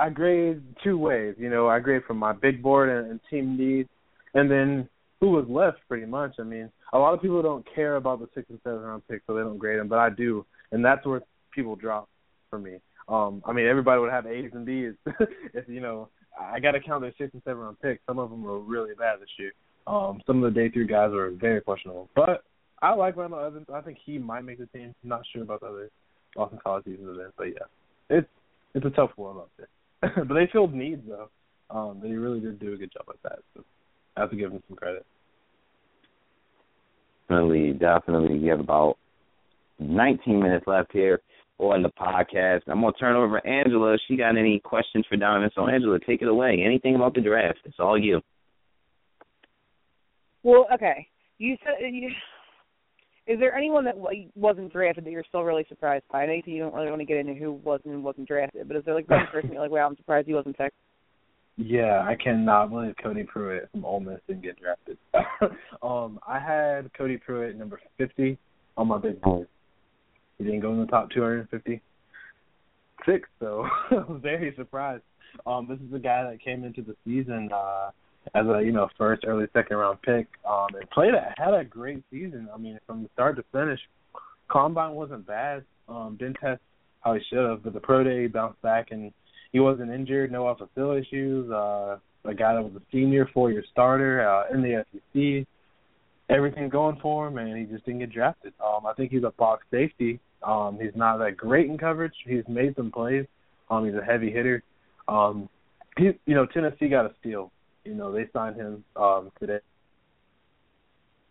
I 0.01 0.09
grade 0.09 0.63
two 0.83 0.97
ways. 0.97 1.35
You 1.39 1.51
know, 1.51 1.69
I 1.69 1.79
grade 1.79 2.03
from 2.07 2.17
my 2.17 2.33
big 2.33 2.63
board 2.63 2.89
and, 2.89 3.11
and 3.11 3.21
team 3.29 3.57
needs, 3.57 3.89
and 4.35 4.51
then 4.51 4.89
who 5.21 5.31
was 5.31 5.45
left, 5.49 5.79
pretty 5.89 6.07
much. 6.07 6.35
I 6.39 6.43
mean, 6.43 6.71
a 6.93 6.99
lot 6.99 7.13
of 7.13 7.21
people 7.21 7.43
don't 7.43 7.67
care 7.75 7.97
about 7.97 8.19
the 8.21 8.29
six 8.35 8.49
and 8.49 8.59
seven 8.65 8.81
round 8.81 9.03
picks, 9.09 9.27
so 9.27 9.35
they 9.35 9.43
don't 9.43 9.59
grade 9.59 9.79
them, 9.79 9.89
but 9.89 9.99
I 9.99 10.09
do, 10.09 10.47
and 10.73 10.83
that's 10.83 11.05
where 11.05 11.21
people 11.55 11.77
drop 11.77 12.09
for 12.49 12.59
me. 12.59 12.79
Um, 13.09 13.43
I 13.45 13.53
mean, 13.53 13.67
everybody 13.67 14.01
would 14.01 14.11
have 14.11 14.27
A's 14.27 14.51
and 14.55 14.65
B's. 14.65 14.95
if 15.53 15.69
you 15.69 15.81
know, 15.81 16.09
I 16.41 16.61
got 16.61 16.73
to 16.73 16.81
count 16.81 17.03
their 17.03 17.13
six 17.19 17.35
and 17.35 17.43
seven 17.45 17.61
round 17.61 17.81
picks. 17.81 18.01
Some 18.07 18.19
of 18.19 18.31
them 18.31 18.43
were 18.43 18.61
really 18.61 18.95
bad 18.95 19.21
this 19.21 19.29
year. 19.39 19.53
Um, 19.87 20.23
some 20.27 20.43
of 20.43 20.55
the 20.55 20.61
day 20.61 20.71
three 20.71 20.87
guys 20.87 21.11
were 21.11 21.31
very 21.31 21.61
questionable, 21.61 22.09
but 22.17 22.45
I 22.81 22.95
like 22.95 23.17
Randall 23.17 23.45
Evans. 23.45 23.67
I 23.73 23.83
think 23.83 23.99
he 24.05 24.19
might 24.19 24.43
make 24.43 24.59
the 24.59 24.67
team. 24.67 24.95
Not 25.05 25.23
sure 25.33 25.43
about 25.43 25.61
the 25.61 25.67
others. 25.67 25.91
Austin 26.37 26.59
College 26.63 26.85
season 26.85 27.09
event. 27.09 27.35
But 27.37 27.49
yeah, 27.49 27.67
it's 28.09 28.29
it's 28.75 28.87
a 28.87 28.91
tough 28.91 29.11
world 29.17 29.39
out 29.39 29.51
there. 29.59 29.69
but 30.29 30.35
they 30.35 30.49
filled 30.53 30.75
needs 30.75 31.03
though. 31.07 31.29
Um, 31.71 32.01
they 32.03 32.11
really 32.11 32.41
did 32.41 32.59
do 32.59 32.73
a 32.73 32.77
good 32.77 32.93
job 32.93 33.05
with 33.07 33.23
that. 33.23 33.41
So 33.55 33.65
I 34.17 34.21
have 34.21 34.31
to 34.31 34.37
give 34.37 34.51
them 34.51 34.63
some 34.69 34.77
credit. 34.77 35.05
Definitely, 37.29 37.73
definitely. 37.75 38.39
We 38.41 38.49
have 38.49 38.61
about 38.61 38.97
19 39.79 40.43
minutes 40.43 40.67
left 40.67 40.91
here 40.93 41.21
on 41.59 41.83
the 41.83 41.91
podcast. 41.91 42.63
I'm 42.67 42.81
gonna 42.81 42.93
turn 42.95 43.17
over 43.17 43.41
to 43.41 43.47
Angela. 43.47 43.97
She 44.09 44.17
got 44.17 44.37
any 44.37 44.59
questions 44.59 45.05
for 45.09 45.17
Donovan? 45.17 45.51
So 45.55 45.69
Angela, 45.69 45.99
take 46.01 46.23
it 46.23 46.29
away. 46.29 46.63
Anything 46.65 46.97
about 46.97 47.15
the 47.15 47.21
draft? 47.21 47.59
It's 47.65 47.77
all 47.79 47.99
you. 47.99 48.21
Well, 50.43 50.67
okay. 50.75 51.07
You 51.39 51.57
said 51.63 51.87
you. 51.93 52.11
Is 53.31 53.39
there 53.39 53.55
anyone 53.55 53.85
that 53.85 53.95
wasn't 54.35 54.73
drafted 54.73 55.05
that 55.05 55.13
you're 55.13 55.23
still 55.29 55.45
really 55.45 55.65
surprised 55.69 56.03
by? 56.11 56.25
I 56.25 56.27
know 56.27 56.33
you 56.45 56.59
don't 56.59 56.75
really 56.75 56.89
want 56.89 57.01
to 57.01 57.05
get 57.05 57.19
into 57.19 57.35
who 57.35 57.53
wasn't 57.53 57.95
and 57.95 58.03
wasn't 58.03 58.27
drafted, 58.27 58.67
but 58.67 58.77
is 58.77 58.85
there 58.85 58.97
like 58.97 59.09
one 59.09 59.25
person 59.33 59.53
you're 59.53 59.63
like, 59.63 59.71
wow, 59.71 59.87
I'm 59.87 59.97
surprised 59.97 60.27
he 60.27 60.35
wasn't 60.35 60.59
picked? 60.59 60.75
Yeah, 61.57 62.01
I 62.01 62.17
cannot 62.17 62.71
believe 62.71 62.97
Cody 63.01 63.23
Prewitt 63.23 63.71
from 63.71 63.85
Ole 63.85 64.01
Miss 64.01 64.19
didn't 64.27 64.43
get 64.43 64.57
drafted. 64.59 64.99
um, 65.81 66.19
I 66.27 66.41
had 66.41 66.93
Cody 66.99 67.21
Prewitt 67.25 67.55
number 67.55 67.81
50 67.99 68.37
on 68.77 68.89
my 68.89 68.99
big 68.99 69.21
board. 69.21 69.47
He 70.39 70.43
didn't 70.43 70.61
go 70.61 70.73
in 70.73 70.81
the 70.81 70.87
top 70.87 71.13
256, 71.13 73.29
so 73.39 73.65
I 73.93 73.95
was 73.95 74.19
very 74.21 74.53
surprised. 74.57 75.05
Um, 75.47 75.69
this 75.69 75.79
is 75.79 75.95
a 75.95 76.01
guy 76.01 76.29
that 76.29 76.43
came 76.43 76.65
into 76.65 76.83
the 76.83 76.97
season 77.05 77.49
uh, 77.55 77.91
as 78.35 78.47
a 78.47 78.63
you 78.65 78.73
know 78.73 78.89
first, 78.99 79.25
early 79.27 79.47
second 79.53 79.77
round 79.77 80.01
pick, 80.03 80.27
um, 80.49 80.69
and 80.79 80.89
played 80.91 81.15
a, 81.15 81.35
had 81.37 81.55
a 81.55 81.65
great 81.65 82.03
season. 82.11 82.49
I 82.55 82.59
mean, 82.59 82.79
from 82.87 83.09
start 83.13 83.37
to 83.37 83.45
finish, 83.53 83.81
combine 84.51 84.93
wasn't 84.93 85.27
bad. 85.27 85.65
Um, 85.89 86.17
didn't 86.19 86.37
test 86.41 86.61
how 87.01 87.15
he 87.15 87.21
should 87.29 87.49
have, 87.49 87.63
but 87.65 87.73
the 87.73 87.81
pro 87.81 88.05
day 88.05 88.27
bounced 88.27 88.61
back 88.63 88.89
and 88.91 89.13
he 89.53 89.59
wasn't 89.59 89.91
injured, 89.91 90.31
no 90.31 90.47
off 90.47 90.59
the 90.59 90.69
field 90.75 90.99
issues. 90.99 91.51
Uh, 91.51 91.97
a 92.25 92.35
guy 92.35 92.55
that 92.55 92.63
was 92.63 92.73
a 92.77 92.83
senior, 92.93 93.29
four 93.33 93.51
year 93.51 93.65
starter 93.73 94.29
uh, 94.29 94.55
in 94.55 94.63
the 94.63 94.85
SEC. 94.93 95.47
Everything 96.29 96.69
going 96.69 96.99
for 97.03 97.27
him, 97.27 97.39
and 97.39 97.59
he 97.59 97.65
just 97.65 97.85
didn't 97.85 98.01
get 98.01 98.13
drafted. 98.13 98.53
Um, 98.65 98.87
I 98.87 98.93
think 98.93 99.11
he's 99.11 99.25
a 99.25 99.33
box 99.33 99.65
safety 99.71 100.21
um, 100.43 100.79
he's 100.81 100.95
not 100.95 101.19
that 101.19 101.37
great 101.37 101.69
in 101.69 101.77
coverage. 101.79 102.15
He's 102.27 102.45
made 102.49 102.75
some 102.77 102.91
plays. 102.91 103.27
Um, 103.69 103.85
he's 103.85 103.95
a 103.95 104.05
heavy 104.05 104.31
hitter. 104.31 104.63
Um, 105.09 105.49
he, 105.97 106.11
you 106.27 106.35
know, 106.35 106.47
Tennessee 106.47 106.89
got 106.89 107.07
a 107.07 107.15
steal. 107.21 107.53
You 107.85 107.95
know, 107.95 108.13
they 108.13 108.27
signed 108.33 108.57
him 108.57 108.85
um, 108.97 109.31
today, 109.41 109.61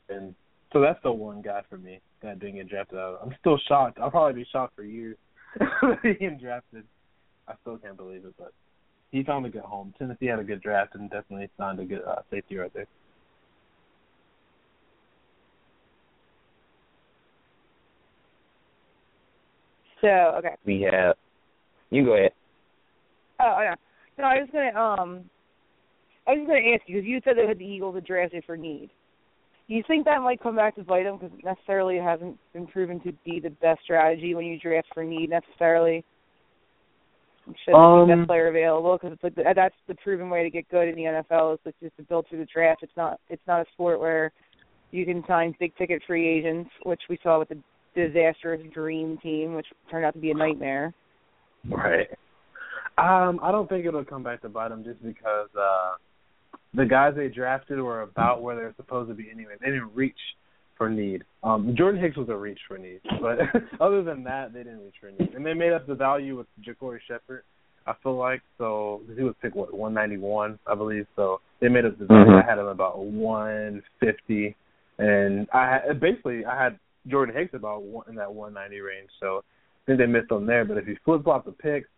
and 0.10 0.34
so 0.74 0.82
that's 0.82 1.00
the 1.04 1.12
one 1.12 1.42
guy 1.42 1.62
for 1.70 1.78
me 1.78 2.00
that 2.22 2.40
didn't 2.40 2.56
get 2.56 2.70
drafted. 2.70 2.98
Out. 2.98 3.20
I'm 3.24 3.36
still 3.40 3.60
shocked. 3.68 4.00
I'll 4.00 4.12
probably 4.12 4.42
be 4.42 4.50
shocked 4.52 4.76
for 4.76 4.84
years 4.84 5.18
being 6.04 6.40
drafted. 6.42 6.84
I 7.48 7.54
still 7.62 7.78
can't 7.78 7.98
believe 7.98 8.26
it, 8.26 8.34
but 8.38 8.52
he 9.12 9.24
found 9.24 9.46
a 9.46 9.50
good 9.50 9.64
home. 9.64 9.94
Tennessee 9.98 10.28
had 10.28 10.40
a 10.40 10.44
good 10.44 10.62
draft 10.62 10.96
and 10.96 11.10
definitely 11.10 11.50
signed 11.58 11.80
a 11.80 11.86
good 11.86 12.04
uh, 12.08 12.22
safety 12.30 12.58
right 12.58 12.74
there. 12.74 12.88
So 20.02 20.08
okay. 20.38 20.56
We 20.66 20.88
have. 20.92 21.16
You 21.90 22.06
go 22.06 22.14
ahead. 22.14 22.32
Oh 23.40 23.58
yeah. 23.62 23.76
No, 24.18 24.26
I 24.26 24.36
was 24.40 24.50
gonna 24.52 24.80
um. 24.80 25.30
I 26.30 26.34
was 26.34 26.46
gonna 26.46 26.60
ask 26.76 26.84
you 26.86 26.98
because 26.98 27.08
you 27.08 27.22
said 27.24 27.38
that 27.38 27.58
the 27.58 27.66
Eagles 27.66 27.96
had 27.96 28.06
drafted 28.06 28.44
for 28.46 28.56
need. 28.56 28.92
Do 29.68 29.76
you 29.76 29.84
think 29.88 30.06
that 30.06 30.22
might 30.22 30.42
come 30.42 30.56
back 30.56 30.76
to 30.76 30.84
bite 30.84 31.04
them 31.04 31.18
because 31.18 31.36
necessarily 31.44 31.98
it 31.98 32.04
hasn't 32.04 32.38
been 32.54 32.68
proven 32.68 33.00
to 33.02 33.12
be 33.26 33.40
the 33.40 33.50
best 33.50 33.82
strategy 33.84 34.36
when 34.36 34.46
you 34.46 34.60
draft 34.60 34.88
for 34.94 35.04
need 35.04 35.30
necessarily? 35.32 36.06
Should 37.66 37.74
um, 37.74 38.08
the 38.08 38.16
best 38.16 38.28
player 38.28 38.50
available 38.50 38.96
because 38.96 39.14
it's 39.14 39.24
like 39.24 39.34
the, 39.34 39.44
that's 39.56 39.76
the 39.88 39.96
proven 39.96 40.30
way 40.30 40.44
to 40.44 40.52
get 40.52 40.70
good 40.70 40.88
in 40.88 40.96
the 40.96 41.24
NFL 41.32 41.54
is 41.66 41.74
just 41.82 41.98
to 41.98 42.04
build 42.04 42.28
through 42.30 42.40
the 42.40 42.48
draft. 42.52 42.84
It's 42.84 42.92
not 42.96 43.20
it's 43.30 43.42
not 43.48 43.62
a 43.62 43.66
sport 43.74 44.00
where 44.00 44.32
you 44.92 45.06
can 45.06 45.24
sign 45.28 45.56
big 45.60 45.76
ticket 45.78 46.04
free 46.06 46.28
agents, 46.28 46.70
which 46.84 47.02
we 47.10 47.18
saw 47.24 47.40
with 47.40 47.50
the 47.50 47.58
disastrous 47.96 48.62
dream 48.72 49.18
team, 49.18 49.56
which 49.56 49.68
turned 49.90 50.06
out 50.06 50.14
to 50.14 50.20
be 50.20 50.30
a 50.30 50.36
nightmare. 50.36 50.94
Right. 51.70 52.08
Um, 52.98 53.40
I 53.42 53.52
don't 53.52 53.68
think 53.68 53.86
it'll 53.86 54.06
come 54.06 54.24
back 54.24 54.42
to 54.42 54.50
bite 54.50 54.70
them 54.70 54.84
just 54.84 55.02
because 55.04 55.50
uh 55.56 55.94
the 56.74 56.86
guys 56.86 57.14
they 57.16 57.28
drafted 57.28 57.80
were 57.80 58.02
about 58.02 58.42
where 58.42 58.56
they're 58.56 58.74
supposed 58.78 59.10
to 59.10 59.16
be 59.16 59.30
anyway. 59.32 59.54
They 59.60 59.68
didn't 59.68 59.92
reach 59.94 60.20
for 60.78 60.90
need. 60.90 61.24
Um 61.44 61.76
Jordan 61.78 62.02
Hicks 62.02 62.18
was 62.18 62.30
a 62.30 62.36
reach 62.36 62.60
for 62.68 62.78
need, 62.78 63.02
but 63.22 63.40
other 63.82 64.04
than 64.04 64.24
that, 64.24 64.54
they 64.54 64.60
didn't 64.60 64.84
reach 64.84 64.96
for 65.00 65.12
need. 65.12 65.34
And 65.34 65.46
they 65.46 65.54
made 65.54 65.74
up 65.74 65.88
the 65.88 65.96
value 65.96 66.38
with 66.38 66.48
JaCorey 66.66 67.00
Shepherd. 67.08 67.44
I 67.88 67.94
feel 68.04 68.18
like 68.18 68.42
so 68.58 69.02
he 69.16 69.24
was 69.24 69.34
picked 69.42 69.56
what 69.56 69.74
191, 69.74 70.60
I 70.68 70.76
believe. 70.76 71.08
So 71.16 71.42
they 71.60 71.70
made 71.70 71.86
up 71.86 71.98
the 71.98 72.06
value. 72.06 72.26
Mm-hmm. 72.26 72.48
I 72.48 72.50
had 72.50 72.60
him 72.60 72.68
about 72.68 73.00
150, 73.00 74.56
and 75.00 75.48
I 75.52 75.80
had, 75.88 76.00
basically 76.00 76.46
I 76.46 76.62
had 76.62 76.80
Jordan 77.08 77.36
Hicks 77.36 77.54
about 77.54 77.84
one, 77.84 78.06
in 78.08 78.16
that 78.16 78.32
190 78.32 78.82
range. 78.82 79.10
So 79.20 79.38
I 79.38 79.82
think 79.86 80.00
they 80.00 80.06
missed 80.06 80.32
on 80.32 80.46
there. 80.46 80.66
But 80.66 80.78
if 80.78 80.88
you 80.88 80.98
flip 81.04 81.24
flop 81.24 81.46
the 81.46 81.52
picks, 81.52 81.90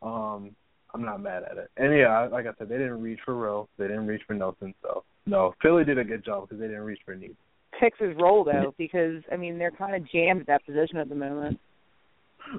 um, 0.00 0.56
I'm 0.96 1.04
not 1.04 1.22
mad 1.22 1.42
at 1.42 1.58
it. 1.58 1.70
And 1.76 1.94
yeah, 1.96 2.26
like 2.32 2.46
I 2.46 2.52
said, 2.58 2.68
they 2.70 2.78
didn't 2.78 3.02
reach 3.02 3.18
for 3.24 3.34
Rowe, 3.34 3.68
they 3.78 3.86
didn't 3.86 4.06
reach 4.06 4.22
for 4.26 4.32
Nelson. 4.32 4.74
So 4.82 5.04
no, 5.26 5.54
Philly 5.60 5.84
did 5.84 5.98
a 5.98 6.04
good 6.04 6.24
job 6.24 6.48
because 6.48 6.58
they 6.58 6.68
didn't 6.68 6.84
reach 6.84 7.00
for 7.04 7.14
need. 7.14 7.36
Hicks 7.78 7.98
is 8.00 8.16
Rowe 8.18 8.44
though, 8.44 8.74
because 8.78 9.22
I 9.30 9.36
mean 9.36 9.58
they're 9.58 9.70
kind 9.70 9.94
of 9.94 10.10
jammed 10.10 10.40
at 10.40 10.46
that 10.46 10.64
position 10.64 10.96
at 10.96 11.10
the 11.10 11.14
moment. 11.14 11.60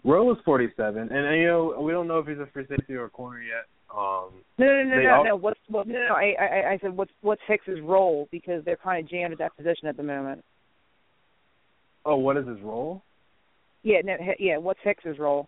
Rowe 0.04 0.26
was 0.26 0.38
47, 0.44 1.02
and, 1.02 1.12
and 1.12 1.38
you 1.38 1.48
know 1.48 1.80
we 1.82 1.92
don't 1.92 2.08
know 2.08 2.20
if 2.20 2.28
he's 2.28 2.38
a 2.38 2.48
free 2.54 2.66
safety 2.68 2.94
or 2.94 3.06
a 3.06 3.10
corner 3.10 3.42
yet. 3.42 3.66
Um, 3.90 4.44
no, 4.58 4.66
no, 4.66 4.84
no, 4.84 5.02
no, 5.02 5.14
all, 5.16 5.26
no. 5.26 5.36
What's 5.36 5.60
what, 5.70 5.88
no, 5.88 5.94
no. 5.94 6.14
I, 6.14 6.36
I, 6.40 6.72
I 6.74 6.78
said 6.82 6.96
what's 6.96 7.12
what's 7.22 7.42
Hicks's 7.48 7.80
role 7.82 8.28
because 8.32 8.64
they're 8.66 8.78
kind 8.78 9.04
of 9.04 9.10
jammed 9.10 9.32
at 9.32 9.40
that 9.40 9.56
position 9.56 9.88
at 9.88 9.98
the 9.98 10.04
moment. 10.04 10.44
Oh, 12.06 12.18
what 12.18 12.38
is 12.38 12.48
his 12.48 12.62
role? 12.62 13.02
Yeah, 13.84 14.02
no, 14.04 14.16
yeah. 14.40 14.58
What's 14.58 14.80
Hicks's 14.84 15.18
role? 15.18 15.48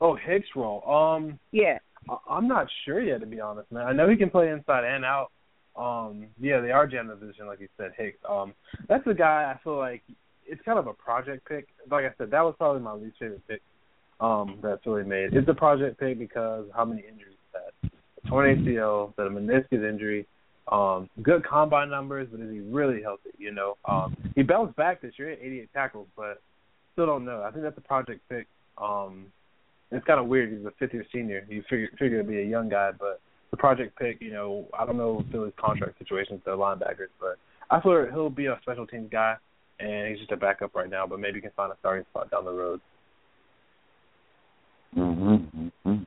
Oh, 0.00 0.16
Hicks' 0.16 0.48
role. 0.56 0.88
Um. 0.88 1.38
Yeah. 1.52 1.78
I- 2.08 2.38
am 2.38 2.48
not 2.48 2.66
sure 2.84 3.00
yet, 3.00 3.20
to 3.20 3.26
be 3.26 3.40
honest, 3.40 3.70
man. 3.72 3.86
I 3.86 3.92
know 3.92 4.08
he 4.08 4.16
can 4.16 4.30
play 4.30 4.50
inside 4.50 4.84
and 4.84 5.04
out. 5.04 5.30
Um. 5.76 6.28
Yeah, 6.40 6.60
they 6.60 6.70
are 6.70 6.86
the 6.86 7.16
position, 7.18 7.46
like 7.46 7.60
you 7.60 7.68
said, 7.76 7.92
Hicks. 7.96 8.18
Um. 8.28 8.54
That's 8.88 9.06
a 9.06 9.14
guy 9.14 9.52
I 9.52 9.60
feel 9.64 9.76
like 9.76 10.02
it's 10.46 10.62
kind 10.62 10.78
of 10.78 10.86
a 10.86 10.92
project 10.92 11.48
pick. 11.48 11.68
Like 11.90 12.04
I 12.04 12.14
said, 12.18 12.30
that 12.30 12.42
was 12.42 12.54
probably 12.58 12.82
my 12.82 12.92
least 12.92 13.16
favorite 13.18 13.46
pick. 13.48 13.62
Um, 14.20 14.58
that 14.62 14.78
Philly 14.84 15.02
made. 15.02 15.34
It's 15.34 15.48
a 15.48 15.54
project 15.54 15.98
pick 15.98 16.18
because 16.18 16.66
how 16.74 16.84
many 16.84 17.00
injuries 17.00 17.36
he's 17.52 17.90
had. 17.90 18.30
Torn 18.30 18.64
ACL, 18.64 19.14
the 19.16 19.24
meniscus 19.24 19.90
injury, 19.90 20.26
um, 20.70 21.10
good 21.22 21.44
combine 21.44 21.90
numbers, 21.90 22.28
but 22.30 22.40
is 22.40 22.50
he 22.50 22.60
really 22.60 23.02
healthy? 23.02 23.30
You 23.36 23.52
know, 23.52 23.76
um, 23.86 24.16
he 24.34 24.42
bounced 24.42 24.76
back 24.76 25.02
this 25.02 25.12
year, 25.18 25.32
88 25.32 25.68
tackles, 25.74 26.06
but 26.16 26.40
still 26.92 27.06
don't 27.06 27.24
know. 27.24 27.42
I 27.42 27.50
think 27.50 27.64
that's 27.64 27.76
a 27.76 27.82
project 27.82 28.20
pick. 28.28 28.46
Um, 28.78 29.26
it's 29.94 30.06
kind 30.06 30.20
of 30.20 30.26
weird. 30.26 30.50
He's 30.50 30.66
a 30.66 30.72
fifth 30.78 30.92
year 30.92 31.06
senior. 31.12 31.46
You 31.48 31.62
figure 31.68 31.88
figure 31.98 32.22
to 32.22 32.28
be 32.28 32.40
a 32.40 32.44
young 32.44 32.68
guy, 32.68 32.90
but 32.98 33.20
the 33.50 33.56
project 33.56 33.98
pick. 33.98 34.20
You 34.20 34.32
know, 34.32 34.66
I 34.78 34.84
don't 34.84 34.96
know 34.96 35.24
Philly's 35.30 35.52
contract 35.58 35.98
situation 35.98 36.34
with 36.34 36.44
their 36.44 36.56
linebackers, 36.56 37.10
but 37.20 37.36
I 37.70 37.80
feel 37.80 38.06
he'll 38.10 38.30
be 38.30 38.46
a 38.46 38.58
special 38.62 38.86
teams 38.86 39.08
guy, 39.10 39.36
and 39.80 40.08
he's 40.08 40.18
just 40.18 40.32
a 40.32 40.36
backup 40.36 40.74
right 40.74 40.90
now. 40.90 41.06
But 41.06 41.20
maybe 41.20 41.36
he 41.36 41.42
can 41.42 41.52
find 41.56 41.72
a 41.72 41.76
starting 41.78 42.04
spot 42.10 42.30
down 42.30 42.44
the 42.44 42.52
road. 42.52 42.80
Mhm. 44.96 45.70
Mm-hmm. 45.86 46.02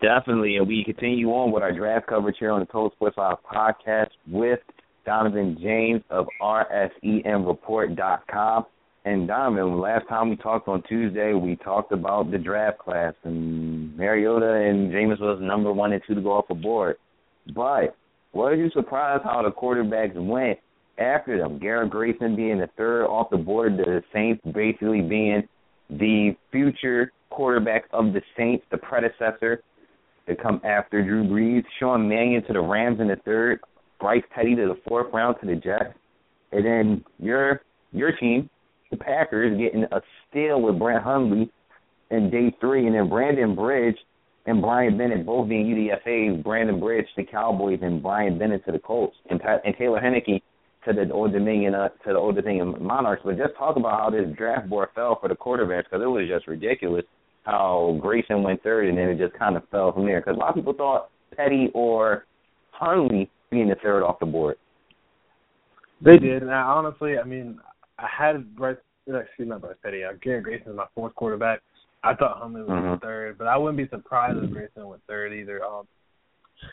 Definitely, 0.00 0.56
and 0.56 0.66
we 0.66 0.82
continue 0.84 1.28
on 1.28 1.52
with 1.52 1.62
our 1.62 1.72
draft 1.72 2.06
coverage 2.06 2.36
here 2.38 2.52
on 2.52 2.60
the 2.60 2.66
Total 2.66 2.90
Sports 2.92 3.18
Live 3.18 3.36
podcast 3.52 4.08
with 4.26 4.60
Donovan 5.04 5.58
James 5.60 6.00
of 6.08 6.26
RSENReport.com. 6.40 8.64
And 9.04 9.26
Donovan, 9.26 9.80
last 9.80 10.06
time 10.08 10.28
we 10.28 10.36
talked 10.36 10.68
on 10.68 10.82
Tuesday, 10.82 11.32
we 11.32 11.56
talked 11.56 11.90
about 11.92 12.30
the 12.30 12.38
draft 12.38 12.78
class, 12.78 13.14
and 13.24 13.96
Mariota 13.96 14.52
and 14.52 14.92
Jameis 14.92 15.20
was 15.20 15.38
number 15.40 15.72
one 15.72 15.92
and 15.92 16.02
two 16.06 16.14
to 16.14 16.20
go 16.20 16.32
off 16.32 16.48
the 16.48 16.54
board. 16.54 16.96
But 17.54 17.96
were 18.34 18.54
you 18.54 18.70
surprised 18.70 19.24
how 19.24 19.42
the 19.42 19.50
quarterbacks 19.50 20.14
went 20.14 20.58
after 20.98 21.38
them? 21.38 21.58
Garrett 21.58 21.90
Grayson 21.90 22.36
being 22.36 22.58
the 22.58 22.68
third 22.76 23.06
off 23.06 23.30
the 23.30 23.38
board, 23.38 23.78
the 23.78 24.02
Saints 24.12 24.42
basically 24.52 25.00
being 25.00 25.48
the 25.88 26.36
future 26.52 27.10
quarterback 27.30 27.84
of 27.92 28.12
the 28.12 28.20
Saints, 28.36 28.64
the 28.70 28.76
predecessor 28.76 29.62
to 30.28 30.36
come 30.36 30.60
after 30.62 31.02
Drew 31.02 31.24
Brees, 31.24 31.64
Sean 31.78 32.06
Mannion 32.06 32.44
to 32.46 32.52
the 32.52 32.60
Rams 32.60 33.00
in 33.00 33.08
the 33.08 33.16
third, 33.24 33.60
Bryce 33.98 34.22
Petty 34.34 34.54
to 34.56 34.66
the 34.66 34.80
fourth 34.86 35.12
round 35.12 35.36
to 35.40 35.46
the 35.46 35.56
Jets, 35.56 35.94
and 36.52 36.64
then 36.64 37.04
your 37.18 37.62
your 37.92 38.12
team, 38.12 38.48
the 38.90 38.96
Packers, 38.96 39.58
getting 39.58 39.84
a 39.84 40.00
steal 40.28 40.60
with 40.60 40.78
Brett 40.78 41.02
Hundley 41.02 41.50
in 42.10 42.30
day 42.30 42.54
three, 42.60 42.86
and 42.86 42.94
then 42.94 43.08
Brandon 43.08 43.54
Bridge 43.54 43.96
and 44.46 44.60
Brian 44.60 44.98
Bennett 44.98 45.26
both 45.26 45.48
being 45.48 45.66
UDFA's. 45.66 46.42
Brandon 46.42 46.80
Bridge 46.80 47.06
to 47.14 47.22
the 47.22 47.30
Cowboys 47.30 47.78
and 47.82 48.02
Brian 48.02 48.38
Bennett 48.38 48.64
to 48.66 48.72
the 48.72 48.78
Colts, 48.78 49.16
and 49.30 49.40
and 49.64 49.74
Taylor 49.76 50.00
Heinicke 50.00 50.42
to 50.86 50.92
the 50.92 51.12
Old 51.12 51.32
Dominion 51.32 51.74
uh, 51.74 51.88
to 51.88 52.12
the 52.12 52.16
Old 52.16 52.36
Dominion 52.36 52.74
Monarchs, 52.82 53.22
but 53.24 53.36
just 53.36 53.56
talk 53.58 53.76
about 53.76 53.98
how 54.00 54.10
this 54.10 54.34
draft 54.36 54.68
board 54.68 54.88
fell 54.94 55.18
for 55.20 55.28
the 55.28 55.34
quarterbacks 55.34 55.84
because 55.84 56.02
it 56.02 56.06
was 56.06 56.26
just 56.28 56.46
ridiculous 56.46 57.04
how 57.44 57.98
Grayson 58.00 58.42
went 58.42 58.62
third 58.62 58.88
and 58.88 58.96
then 58.96 59.08
it 59.08 59.18
just 59.18 59.38
kind 59.38 59.56
of 59.56 59.62
fell 59.70 59.92
from 59.92 60.06
there 60.06 60.20
because 60.20 60.36
a 60.36 60.38
lot 60.38 60.50
of 60.50 60.54
people 60.54 60.74
thought 60.74 61.10
Petty 61.36 61.70
or 61.74 62.26
Hundley 62.70 63.30
being 63.50 63.68
the 63.68 63.76
third 63.82 64.02
off 64.02 64.20
the 64.20 64.26
board. 64.26 64.56
They 66.02 66.16
did, 66.16 66.42
and 66.42 66.50
I, 66.50 66.62
honestly, 66.62 67.18
I 67.18 67.24
mean, 67.24 67.58
I 68.00 68.08
had 68.08 68.54
Bryce, 68.56 68.76
excuse 69.06 69.26
me, 69.38 69.46
not 69.46 69.60
Bryce 69.60 69.76
Petty. 69.82 70.04
Uh, 70.04 70.12
Garrett 70.22 70.44
Grayson 70.44 70.70
is 70.70 70.76
my 70.76 70.86
fourth 70.94 71.14
quarterback. 71.14 71.60
I 72.02 72.14
thought 72.14 72.38
Hundley 72.38 72.62
was 72.62 72.70
Mhm. 72.70 73.02
third, 73.02 73.36
but 73.38 73.46
I 73.46 73.56
wouldn't 73.58 73.76
be 73.76 73.88
surprised 73.88 74.42
if 74.42 74.50
Grayson 74.50 74.86
went 74.88 75.02
third 75.06 75.32
either. 75.32 75.62
Um, 75.64 75.86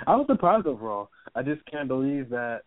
I 0.05 0.15
was 0.15 0.27
surprised 0.27 0.67
overall. 0.67 1.09
I 1.35 1.43
just 1.43 1.65
can't 1.65 1.87
believe 1.87 2.29
that 2.29 2.61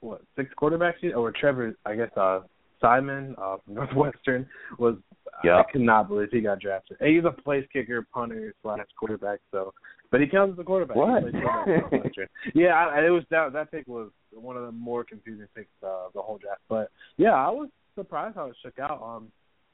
what 0.00 0.22
six 0.36 0.52
quarterbacks 0.54 1.02
or 1.16 1.30
Trevor, 1.32 1.74
I 1.84 1.94
guess 1.96 2.16
uh 2.16 2.40
Siemian 2.80 3.34
uh 3.38 3.56
from 3.64 3.74
Northwestern 3.74 4.48
was 4.78 4.96
Yeah. 5.44 5.58
I 5.58 5.64
could 5.64 5.80
not 5.82 6.08
believe 6.08 6.30
he 6.30 6.40
got 6.40 6.58
drafted. 6.60 6.96
And 7.00 7.10
he's 7.14 7.24
a 7.24 7.30
place 7.32 7.66
kicker, 7.72 8.02
punter, 8.12 8.54
slash 8.62 8.86
quarterback, 8.98 9.40
so 9.50 9.74
but 10.10 10.20
he 10.20 10.26
counts 10.26 10.54
as 10.54 10.58
a 10.58 10.64
quarterback. 10.64 10.96
What? 10.96 11.22
yeah, 12.54 12.74
I, 12.74 13.04
it 13.06 13.10
was 13.10 13.24
that 13.30 13.52
that 13.52 13.70
pick 13.70 13.86
was 13.86 14.10
one 14.32 14.56
of 14.56 14.64
the 14.64 14.72
more 14.72 15.04
confusing 15.04 15.46
picks 15.54 15.70
uh, 15.82 16.06
of 16.06 16.12
the 16.14 16.22
whole 16.22 16.38
draft. 16.38 16.62
But 16.68 16.90
yeah, 17.16 17.32
I 17.34 17.50
was 17.50 17.68
surprised 17.94 18.36
how 18.36 18.46
it 18.46 18.56
shook 18.62 18.78
out. 18.78 19.02
Um 19.02 19.30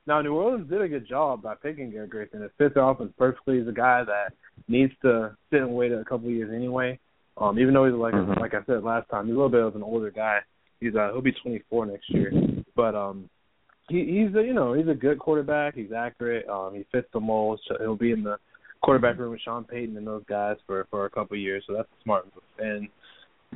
now 0.06 0.20
New 0.22 0.34
Orleans 0.34 0.70
did 0.70 0.82
a 0.82 0.88
good 0.88 1.08
job 1.08 1.42
by 1.42 1.54
picking 1.54 1.90
Garrett 1.90 2.10
Grayson. 2.10 2.42
It 2.42 2.52
fits 2.58 2.74
their 2.74 2.88
offense 2.88 3.12
perfectly. 3.18 3.58
He's 3.58 3.68
a 3.68 3.72
guy 3.72 4.04
that 4.04 4.32
needs 4.68 4.92
to 5.02 5.36
sit 5.50 5.60
and 5.60 5.74
wait 5.74 5.92
a 5.92 6.04
couple 6.04 6.28
of 6.28 6.34
years 6.34 6.52
anyway. 6.54 6.98
Um, 7.38 7.58
even 7.58 7.74
though 7.74 7.84
he's 7.84 7.94
like 7.94 8.14
Mhm. 8.14 8.40
like 8.40 8.54
I 8.54 8.62
said 8.64 8.82
last 8.82 9.08
time, 9.10 9.26
he's 9.26 9.34
a 9.34 9.36
little 9.36 9.50
bit 9.50 9.62
of 9.62 9.76
an 9.76 9.82
older 9.82 10.10
guy. 10.10 10.40
He's 10.80 10.94
uh 10.94 11.10
he'll 11.12 11.22
be 11.22 11.32
24 11.32 11.86
next 11.86 12.08
year, 12.10 12.32
but 12.74 12.94
um 12.94 13.28
he 13.88 14.04
he's 14.04 14.34
a, 14.34 14.42
you 14.42 14.54
know 14.54 14.72
he's 14.72 14.88
a 14.88 14.94
good 14.94 15.18
quarterback. 15.18 15.74
He's 15.74 15.92
accurate. 15.92 16.48
Um, 16.48 16.74
he 16.74 16.84
fits 16.92 17.08
the 17.12 17.20
mold. 17.20 17.60
So 17.66 17.76
he'll 17.78 17.96
be 17.96 18.12
in 18.12 18.22
the 18.22 18.38
quarterback 18.82 19.18
room 19.18 19.32
with 19.32 19.40
Sean 19.40 19.64
Payton 19.64 19.96
and 19.96 20.06
those 20.06 20.24
guys 20.28 20.56
for 20.66 20.86
for 20.90 21.06
a 21.06 21.10
couple 21.10 21.36
of 21.36 21.40
years. 21.40 21.64
So 21.66 21.74
that's 21.74 21.88
a 21.88 22.02
smart 22.02 22.26
move. 22.26 22.44
And 22.58 22.88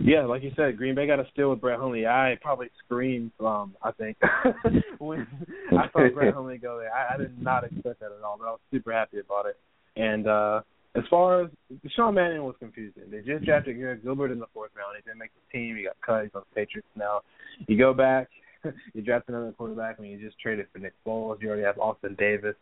yeah, 0.00 0.25
like 0.25 0.42
you 0.42 0.52
said, 0.57 0.76
Green 0.76 0.95
Bay 0.95 1.07
got 1.07 1.21
a 1.21 1.26
steal 1.33 1.50
with 1.50 1.61
Brett 1.61 1.78
Hundley. 1.78 2.07
I 2.07 2.37
probably 2.40 2.69
screamed. 2.85 3.33
Um, 3.40 3.75
I 3.83 3.92
think 3.92 4.16
when 4.99 5.26
I 5.73 5.88
saw 5.92 6.09
Brett 6.12 6.35
Hundley 6.35 6.59
go 6.59 6.78
there, 6.78 6.90
I, 6.92 7.14
I 7.14 7.16
did 7.19 7.40
not 7.40 7.64
expect 7.64 8.00
that 8.00 8.07
at 8.07 8.25
all. 8.25 8.37
But 8.38 8.47
I 8.47 8.50
was 8.50 8.61
super 8.71 8.92
happy 8.92 9.19
about 9.19 9.47
it. 9.47 9.57
And 9.97 10.26
uh 10.26 10.61
as 10.97 11.04
far 11.09 11.45
as 11.45 11.50
Sean 11.95 12.14
Mannion 12.14 12.42
was 12.45 12.57
confusing. 12.59 13.04
They 13.11 13.21
just 13.21 13.45
drafted 13.45 13.76
Garrett 13.76 14.02
Gilbert 14.02 14.33
in 14.33 14.40
the 14.40 14.47
fourth 14.52 14.73
round. 14.76 14.97
He 14.97 15.02
didn't 15.09 15.21
make 15.21 15.30
the 15.35 15.57
team. 15.57 15.76
He 15.76 15.85
got 15.85 15.95
cut. 16.04 16.25
He's 16.25 16.35
on 16.35 16.42
the 16.50 16.54
Patriots 16.54 16.88
now. 16.97 17.21
You 17.69 17.78
go 17.78 17.95
back, 17.95 18.28
you 18.92 19.02
draft 19.02 19.28
another 19.28 19.52
quarterback 19.57 20.00
when 20.00 20.09
you 20.09 20.19
just 20.19 20.38
traded 20.40 20.66
for 20.73 20.80
Nick 20.80 20.95
Foles. 21.07 21.40
You 21.40 21.49
already 21.49 21.62
have 21.62 21.78
Austin 21.78 22.16
Davis 22.19 22.57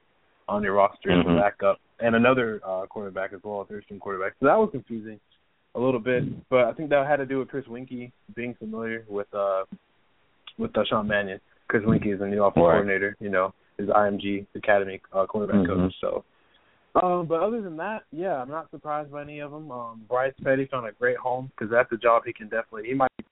on 0.46 0.62
your 0.62 0.74
roster 0.74 1.10
as 1.10 1.24
a 1.24 1.28
Mhm. 1.28 1.40
backup, 1.40 1.78
and 2.00 2.16
another 2.16 2.60
uh, 2.66 2.86
quarterback 2.86 3.32
as 3.32 3.40
well, 3.44 3.62
a 3.62 3.64
third 3.66 3.84
string 3.84 4.00
quarterback. 4.00 4.34
So 4.40 4.46
that 4.46 4.58
was 4.58 4.70
confusing 4.72 5.20
a 5.78 5.84
little 5.84 6.00
bit, 6.00 6.24
but 6.50 6.64
I 6.64 6.72
think 6.72 6.90
that 6.90 7.06
had 7.06 7.16
to 7.16 7.26
do 7.26 7.38
with 7.38 7.48
Chris 7.48 7.64
Weinke 7.66 8.10
being 8.34 8.54
familiar 8.58 9.04
with 9.08 9.32
uh 9.32 9.64
with 10.58 10.76
uh, 10.76 10.82
Sean 10.88 11.06
Mannion. 11.06 11.40
Chris 11.68 11.84
Weinke 11.84 12.12
is 12.12 12.18
the 12.18 12.26
new 12.26 12.42
offensive 12.42 12.62
Right. 12.66 12.72
coordinator. 12.72 13.16
You 13.20 13.28
know, 13.30 13.54
his 13.78 13.88
IMG 13.88 14.46
Academy 14.56 15.00
uh, 15.12 15.26
quarterback 15.26 15.60
Mhm. 15.60 15.66
coach. 15.66 15.94
So. 16.00 16.24
Um, 17.00 17.26
but 17.26 17.40
other 17.40 17.60
than 17.60 17.76
that, 17.76 18.02
yeah, 18.10 18.42
I'm 18.42 18.48
not 18.48 18.70
surprised 18.70 19.12
by 19.12 19.22
any 19.22 19.38
of 19.38 19.52
them. 19.52 19.70
Um, 19.70 20.04
Bryce 20.08 20.34
Petty 20.42 20.64
found 20.66 20.86
a 20.88 20.92
great 20.92 21.16
home 21.16 21.50
because 21.54 21.70
that's 21.70 21.92
a 21.92 21.96
job 21.96 22.22
he 22.26 22.32
can 22.32 22.48
definitely. 22.48 22.88
He 22.88 22.94
might, 22.94 23.10
you 23.18 23.24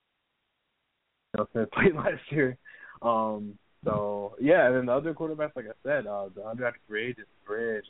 know, 1.39 1.49
since 1.53 1.69
played 1.73 1.95
last 1.97 2.23
year. 2.31 2.57
Um, 3.03 3.59
so 3.85 4.37
yeah, 4.41 4.67
and 4.67 4.77
then 4.77 4.87
the 4.87 4.93
other 4.93 5.15
quarterbacks, 5.15 5.57
like 5.57 5.67
I 5.67 5.75
said, 5.83 6.07
uh, 6.07 6.29
the 6.35 6.43
undrafted 6.43 6.85
free 6.87 7.07
agents, 7.09 7.31
Bridge, 7.45 7.87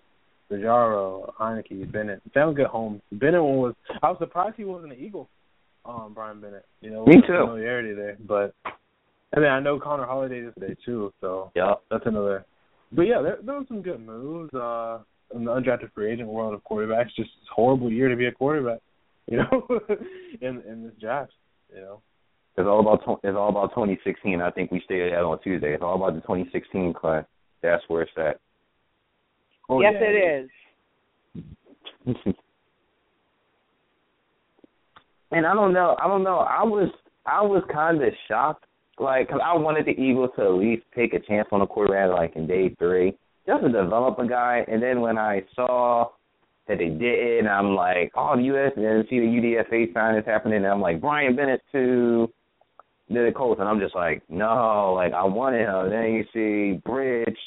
Bajaro, 0.60 1.32
Heinicke, 1.34 1.90
Bennett, 1.90 2.22
found 2.34 2.56
good 2.56 2.66
homes. 2.66 3.00
Bennett 3.12 3.42
one 3.42 3.56
was. 3.58 3.74
I 4.02 4.08
was 4.10 4.18
surprised 4.18 4.56
he 4.56 4.64
wasn't 4.64 4.92
an 4.92 4.98
Eagle. 4.98 5.28
Um, 5.84 6.12
Brian 6.14 6.40
Bennett. 6.40 6.64
You 6.80 6.90
know, 6.90 7.04
Me 7.06 7.16
too. 7.26 7.44
Familiarity 7.46 7.94
there, 7.94 8.16
but 8.26 8.54
and 9.32 9.44
then 9.44 9.50
I 9.50 9.60
know 9.60 9.78
Connor 9.78 10.06
Halliday 10.06 10.40
is 10.40 10.54
today 10.54 10.76
too. 10.84 11.12
So 11.20 11.50
Yep. 11.54 11.82
that's 11.90 12.06
another. 12.06 12.44
But 12.92 13.02
yeah, 13.02 13.20
there, 13.22 13.38
there 13.44 13.56
was 13.56 13.66
some 13.68 13.82
good 13.82 14.00
moves. 14.04 14.52
Uh, 14.54 14.98
in 15.34 15.44
the 15.44 15.50
undrafted 15.50 15.90
free 15.92 16.12
agent 16.12 16.28
world 16.28 16.54
of 16.54 16.62
quarterbacks, 16.62 17.08
just 17.16 17.30
a 17.50 17.54
horrible 17.54 17.90
year 17.90 18.08
to 18.08 18.14
be 18.16 18.26
a 18.26 18.32
quarterback. 18.32 18.80
You 19.28 19.38
know, 19.38 19.66
in 20.40 20.62
in 20.68 20.84
this 20.84 20.92
draft. 21.00 21.32
You 21.74 21.80
know. 21.80 22.00
It's 22.56 22.64
all 22.64 22.78
about 22.78 23.18
it's 23.24 23.36
all 23.36 23.48
about 23.48 23.70
2016. 23.70 24.40
I 24.40 24.52
think 24.52 24.70
we 24.70 24.80
stated 24.84 25.12
that 25.12 25.24
on 25.24 25.40
Tuesday. 25.42 25.74
It's 25.74 25.82
all 25.82 25.96
about 25.96 26.14
the 26.14 26.20
2016 26.20 26.94
class. 26.94 27.24
That's 27.60 27.82
where 27.88 28.02
it's 28.02 28.12
at. 28.16 28.38
Oh, 29.68 29.80
yes, 29.80 29.94
yeah. 30.00 30.06
it 30.08 30.44
is. 30.44 30.50
and 35.32 35.46
I 35.46 35.54
don't 35.54 35.72
know. 35.72 35.96
I 36.02 36.06
don't 36.06 36.22
know. 36.22 36.38
I 36.38 36.62
was 36.62 36.88
I 37.26 37.42
was 37.42 37.62
kind 37.72 38.02
of 38.02 38.12
shocked, 38.28 38.64
like, 38.98 39.28
'cause 39.28 39.40
I 39.44 39.56
wanted 39.56 39.86
the 39.86 40.00
Eagles 40.00 40.30
to 40.36 40.42
at 40.42 40.52
least 40.52 40.84
take 40.94 41.12
a 41.14 41.18
chance 41.20 41.48
on 41.50 41.60
a 41.62 41.66
quarterback, 41.66 42.10
like 42.10 42.36
in 42.36 42.46
day 42.46 42.68
three, 42.78 43.16
just 43.46 43.62
to 43.62 43.68
develop 43.68 44.18
a 44.20 44.26
guy. 44.26 44.64
And 44.68 44.80
then 44.82 45.00
when 45.00 45.18
I 45.18 45.42
saw 45.54 46.10
that 46.68 46.78
they 46.78 46.88
didn't, 46.88 47.48
I'm 47.48 47.74
like, 47.74 48.12
oh, 48.14 48.36
the 48.36 48.42
US, 48.44 48.72
and 48.76 48.84
then 48.84 49.04
see 49.10 49.18
the 49.18 49.26
UDFA 49.26 49.92
sign 49.92 50.14
is 50.16 50.24
happening, 50.24 50.58
and 50.58 50.66
I'm 50.66 50.80
like, 50.80 51.00
Brian 51.00 51.34
Bennett 51.34 51.62
to 51.72 52.32
the 53.08 53.32
Colts, 53.36 53.60
and 53.60 53.68
I'm 53.68 53.80
just 53.80 53.94
like, 53.94 54.22
no, 54.28 54.92
like 54.94 55.12
I 55.12 55.24
wanted 55.24 55.66
him. 55.66 55.90
Then 55.90 56.12
you 56.12 56.24
see 56.32 56.78
Bridge 56.84 57.38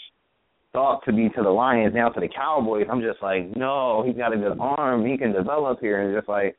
thought 0.74 1.04
to 1.06 1.14
be 1.14 1.30
to 1.30 1.44
the 1.44 1.50
Lions, 1.50 1.94
now 1.96 2.10
to 2.10 2.20
the 2.20 2.28
Cowboys. 2.28 2.88
I'm 2.92 3.02
just 3.02 3.22
like, 3.22 3.56
no, 3.56 4.04
he's 4.06 4.16
got 4.16 4.34
a 4.34 4.38
good 4.38 4.58
arm, 4.60 5.06
he 5.06 5.18
can 5.18 5.34
develop 5.34 5.80
here, 5.80 6.02
and 6.02 6.16
just 6.16 6.30
like 6.30 6.56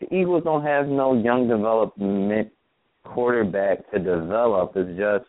the 0.00 0.14
Eagles 0.14 0.44
don't 0.44 0.62
have 0.64 0.86
no 0.86 1.14
young 1.20 1.48
development 1.48 2.50
quarterback 3.04 3.90
to 3.90 3.98
develop. 3.98 4.72
It's 4.76 4.98
just 4.98 5.24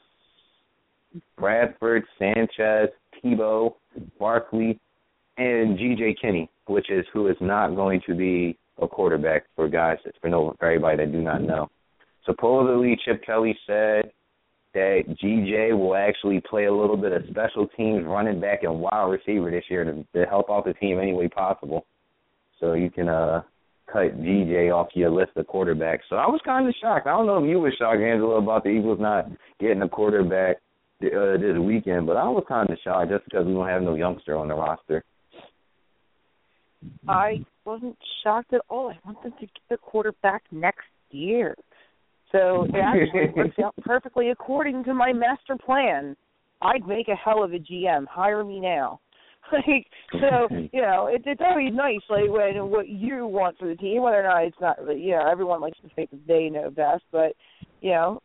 Bradford, 1.38 2.03
Sanchez, 2.17 2.89
Tebow, 3.23 3.73
Barkley, 4.19 4.79
and 5.38 5.77
G.J. 5.77 6.15
Kinne, 6.21 6.47
which 6.67 6.89
is 6.89 7.05
who 7.13 7.27
is 7.27 7.38
not 7.41 7.75
going 7.75 8.01
to 8.07 8.15
be 8.15 8.57
a 8.81 8.88
quarterback 8.88 9.43
for 9.55 9.67
guys 9.67 9.97
for 10.21 10.29
no 10.29 10.55
for 10.60 10.65
everybody 10.65 10.97
that 10.97 11.12
do 11.12 11.21
not 11.21 11.41
know. 11.41 11.69
Supposedly, 12.25 12.97
Chip 13.03 13.23
Kelly 13.25 13.57
said 13.65 14.12
that 14.73 15.03
GJ 15.21 15.77
will 15.77 15.95
actually 15.95 16.41
play 16.49 16.65
a 16.65 16.73
little 16.73 16.97
bit 16.97 17.12
of 17.12 17.23
special 17.29 17.67
teams, 17.75 18.05
running 18.05 18.39
back, 18.39 18.63
and 18.63 18.79
wide 18.79 19.10
receiver 19.10 19.51
this 19.51 19.65
year 19.69 19.84
to, 19.84 20.05
to 20.15 20.25
help 20.25 20.49
out 20.49 20.65
the 20.65 20.73
team 20.73 20.99
any 20.99 21.13
way 21.13 21.27
possible. 21.27 21.86
So 22.60 22.73
you 22.73 22.89
can 22.89 23.10
uh 23.10 23.41
cut 23.91 24.17
GJ 24.21 24.73
off 24.73 24.88
your 24.93 25.10
list 25.10 25.31
of 25.36 25.47
quarterbacks. 25.47 26.01
So 26.10 26.15
I 26.15 26.27
was 26.27 26.39
kind 26.45 26.67
of 26.67 26.73
shocked. 26.81 27.07
I 27.07 27.12
don't 27.12 27.25
know 27.25 27.43
if 27.43 27.49
you 27.49 27.60
were 27.60 27.73
shocked, 27.77 28.01
Angela, 28.01 28.38
about 28.38 28.63
the 28.63 28.69
Eagles 28.69 28.99
not 28.99 29.29
getting 29.60 29.81
a 29.81 29.89
quarterback 29.89 30.57
uh, 31.03 31.38
this 31.38 31.57
weekend, 31.60 32.07
but 32.07 32.17
I 32.17 32.29
was 32.29 32.45
kind 32.47 32.69
of 32.69 32.77
shocked 32.84 33.12
just 33.12 33.25
because 33.25 33.45
we 33.45 33.53
don't 33.53 33.67
have 33.67 33.81
no 33.81 33.95
youngster 33.95 34.38
on 34.38 34.47
the 34.47 34.55
roster. 34.55 35.03
I 37.07 37.45
wasn't 37.65 37.97
shocked 38.23 38.53
at 38.53 38.62
all. 38.69 38.89
I 38.89 38.97
want 39.05 39.21
them 39.23 39.34
to 39.39 39.45
get 39.45 39.51
a 39.71 39.77
quarterback 39.77 40.43
next 40.51 40.88
year. 41.12 41.55
So 42.31 42.65
it 42.65 42.75
actually 42.83 43.33
works 43.35 43.59
out 43.63 43.75
perfectly 43.81 44.29
according 44.29 44.83
to 44.85 44.93
my 44.93 45.13
master 45.13 45.55
plan. 45.63 46.15
I'd 46.61 46.87
make 46.87 47.07
a 47.07 47.15
hell 47.15 47.43
of 47.43 47.53
a 47.53 47.59
GM. 47.59 48.05
Hire 48.07 48.43
me 48.43 48.59
now. 48.59 48.99
Like 49.51 49.87
so, 50.13 50.47
you 50.71 50.81
know, 50.81 51.07
it, 51.07 51.23
it's 51.25 51.41
always 51.43 51.73
nice, 51.73 51.99
like 52.09 52.29
when 52.29 52.69
what 52.69 52.87
you 52.87 53.25
want 53.27 53.57
for 53.57 53.67
the 53.67 53.75
team, 53.75 54.01
whether 54.01 54.21
or 54.21 54.23
not 54.23 54.43
it's 54.45 54.55
not, 54.61 54.77
you 54.97 55.11
know, 55.11 55.27
everyone 55.29 55.59
likes 55.59 55.79
to 55.81 55.89
think 55.93 56.09
that 56.11 56.25
they 56.25 56.47
know 56.47 56.69
best, 56.69 57.03
but 57.11 57.33
you 57.81 57.89
know, 57.89 58.21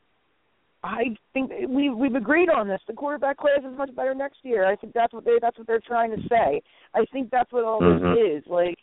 I 0.84 1.16
think 1.32 1.50
we 1.68 1.90
we've 1.90 2.14
agreed 2.14 2.48
on 2.48 2.68
this. 2.68 2.80
The 2.86 2.92
quarterback 2.92 3.38
class 3.38 3.58
is 3.58 3.76
much 3.76 3.92
better 3.96 4.14
next 4.14 4.38
year. 4.44 4.66
I 4.66 4.76
think 4.76 4.92
that's 4.92 5.12
what 5.12 5.24
they 5.24 5.38
that's 5.40 5.58
what 5.58 5.66
they're 5.66 5.80
trying 5.80 6.10
to 6.10 6.22
say. 6.28 6.62
I 6.94 7.04
think 7.12 7.30
that's 7.30 7.50
what 7.50 7.64
all 7.64 7.80
Mhm. 7.80 8.14
this 8.14 8.42
is. 8.42 8.46
Like 8.46 8.78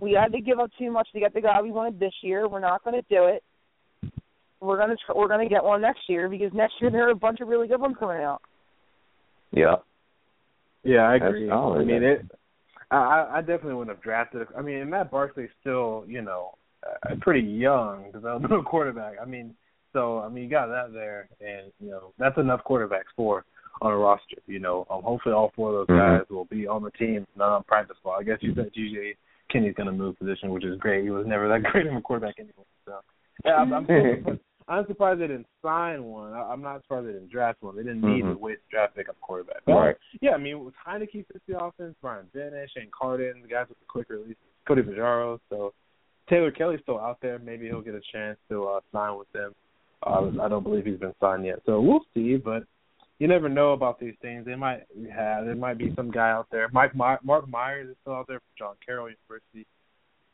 we 0.00 0.12
had 0.12 0.32
to 0.32 0.40
give 0.42 0.58
up 0.58 0.70
too 0.78 0.90
much 0.90 1.10
to 1.12 1.20
get 1.20 1.32
the 1.32 1.40
guy 1.40 1.62
we 1.62 1.70
wanted 1.70 1.98
this 1.98 2.12
year. 2.22 2.48
We're 2.48 2.60
not 2.60 2.84
going 2.84 3.00
to 3.00 3.08
do 3.08 3.24
it. 3.24 3.42
We're 4.60 4.78
gonna 4.78 4.96
tr- 5.06 5.12
we're 5.16 5.28
gonna 5.28 5.48
get 5.48 5.62
one 5.64 5.80
next 5.80 6.08
year 6.08 6.28
because 6.28 6.52
next 6.52 6.74
year 6.80 6.90
there 6.90 7.06
are 7.06 7.10
a 7.12 7.16
bunch 7.16 7.40
of 7.40 7.48
really 7.48 7.68
good 7.68 7.80
ones 7.80 7.96
coming 7.98 8.22
out. 8.22 8.42
Yeah. 9.52 9.76
Yeah, 10.84 11.08
I 11.08 11.16
agree. 11.16 11.48
solid, 11.48 11.82
I 11.82 11.84
mean, 11.84 12.02
it. 12.02 12.30
I 12.90 13.28
I 13.34 13.40
definitely 13.40 13.74
wouldn't 13.74 13.96
have 13.96 14.02
drafted. 14.02 14.46
I 14.56 14.62
mean, 14.62 14.78
and 14.78 14.90
Matt 14.90 15.10
Barkley's 15.10 15.50
still, 15.60 16.04
you 16.06 16.22
know, 16.22 16.54
uh, 16.86 17.14
pretty 17.20 17.46
young 17.46 18.10
developmental 18.12 18.62
quarterback. 18.64 19.14
I 19.20 19.24
mean, 19.24 19.54
so 19.92 20.20
I 20.20 20.28
mean, 20.28 20.44
you 20.44 20.50
got 20.50 20.68
that 20.68 20.92
there, 20.92 21.28
and 21.40 21.72
you 21.80 21.90
know, 21.90 22.12
that's 22.18 22.38
enough 22.38 22.60
quarterbacks 22.64 23.10
for 23.16 23.44
on 23.82 23.92
a 23.92 23.96
roster. 23.96 24.36
You 24.46 24.58
know, 24.60 24.86
um, 24.90 25.02
hopefully 25.02 25.34
all 25.34 25.52
four 25.54 25.68
of 25.70 25.74
those 25.86 25.96
Mhm. 25.96 26.18
guys 26.18 26.30
will 26.30 26.46
be 26.46 26.66
on 26.66 26.82
the 26.82 26.90
team, 26.92 27.26
not 27.36 27.50
on 27.50 27.62
practice 27.64 27.96
squad. 27.98 28.18
I 28.18 28.22
guess 28.22 28.38
you 28.40 28.54
said 28.54 28.72
GJ 28.72 29.16
Kinne's 29.50 29.74
going 29.74 29.86
to 29.86 29.92
move 29.92 30.18
position, 30.18 30.50
which 30.50 30.64
is 30.64 30.78
great. 30.78 31.04
He 31.04 31.10
was 31.10 31.26
never 31.26 31.48
that 31.48 31.62
great 31.72 31.86
of 31.86 31.94
a 31.94 32.00
quarterback 32.00 32.36
anyway. 32.38 32.64
So 32.84 33.00
yeah, 33.44 33.56
I'm, 33.56 33.72
I'm 33.72 33.84
still, 34.24 34.38
I'm 34.68 34.86
surprised 34.86 35.20
they 35.20 35.26
didn't 35.26 35.46
sign 35.62 36.04
one. 36.04 36.32
I, 36.34 36.42
I'm 36.42 36.60
not 36.62 36.82
surprised 36.82 37.08
they 37.08 37.12
didn't 37.12 37.30
draft 37.30 37.62
one. 37.62 37.74
They 37.76 37.82
didn't 37.82 38.02
need 38.02 38.22
Mhm. 38.24 38.32
to 38.34 38.38
waste 38.38 38.60
draft 38.70 38.94
pick 38.94 39.08
on 39.08 39.14
quarterback. 39.20 39.62
But, 39.64 39.72
Right. 39.72 39.96
Yeah, 40.20 40.32
I 40.32 40.36
mean, 40.38 40.62
with 40.64 40.74
Heinicke 40.86 41.26
fits 41.26 41.44
the 41.48 41.58
offense, 41.58 41.94
Brian 42.02 42.26
Benish, 42.34 42.68
Shane 42.76 42.90
Carden, 42.96 43.40
the 43.42 43.48
guys 43.48 43.66
with 43.68 43.78
the 43.78 43.86
quick 43.86 44.10
release, 44.10 44.36
Cody 44.66 44.82
Pajaro. 44.82 45.40
So 45.48 45.72
Taylor 46.28 46.50
Kelly's 46.50 46.80
still 46.82 46.98
out 47.00 47.18
there. 47.22 47.38
Maybe 47.38 47.66
he'll 47.66 47.80
get 47.80 47.94
a 47.94 48.02
chance 48.12 48.38
to 48.50 48.66
uh, 48.66 48.80
sign 48.92 49.16
with 49.18 49.30
them. 49.32 49.54
Uh, 50.06 50.30
I 50.42 50.48
don't 50.48 50.62
believe 50.62 50.84
he's 50.84 50.98
been 50.98 51.14
signed 51.18 51.44
yet, 51.46 51.60
so 51.66 51.80
we'll 51.80 52.04
see. 52.14 52.36
But 52.36 52.64
you 53.18 53.26
never 53.26 53.48
know 53.48 53.72
about 53.72 53.98
these 53.98 54.14
things. 54.20 54.44
They 54.44 54.54
might 54.54 54.82
have. 55.12 55.46
There 55.46 55.56
might 55.56 55.78
be 55.78 55.92
some 55.96 56.10
guy 56.10 56.30
out 56.30 56.46
there. 56.52 56.68
Mike 56.72 56.94
My- 56.94 57.18
Mark 57.24 57.48
Myers 57.48 57.88
is 57.88 57.96
still 58.02 58.12
out 58.14 58.26
there 58.28 58.38
from 58.40 58.52
John 58.58 58.74
Carroll 58.84 59.08
University. 59.08 59.66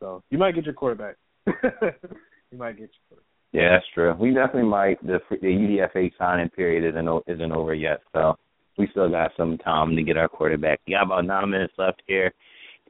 So 0.01 0.23
you 0.31 0.37
might 0.39 0.55
get 0.57 0.65
your 0.65 0.75
quarterback. 0.75 1.17
you 1.47 2.59
might 2.59 2.73
get 2.77 2.91
your 2.91 3.01
quarterback. 3.09 3.24
Yeah, 3.55 3.69
that's 3.71 3.87
true. 3.95 4.13
We 4.19 4.35
definitely 4.35 4.69
might. 4.69 5.01
The 5.07 5.21
the 5.31 5.47
UDFA 5.47 6.11
signing 6.19 6.49
period 6.51 6.91
isn't 6.91 7.23
isn't 7.29 7.53
over 7.53 7.73
yet, 7.73 8.01
so 8.13 8.35
we 8.77 8.89
still 8.91 9.09
got 9.09 9.31
some 9.37 9.59
time 9.59 9.95
to 9.95 10.03
get 10.03 10.17
our 10.17 10.29
quarterback. 10.29 10.81
We 10.89 10.95
got 10.95 11.05
about 11.05 11.25
nine 11.25 11.51
minutes 11.51 11.73
left 11.79 12.03
here 12.09 12.33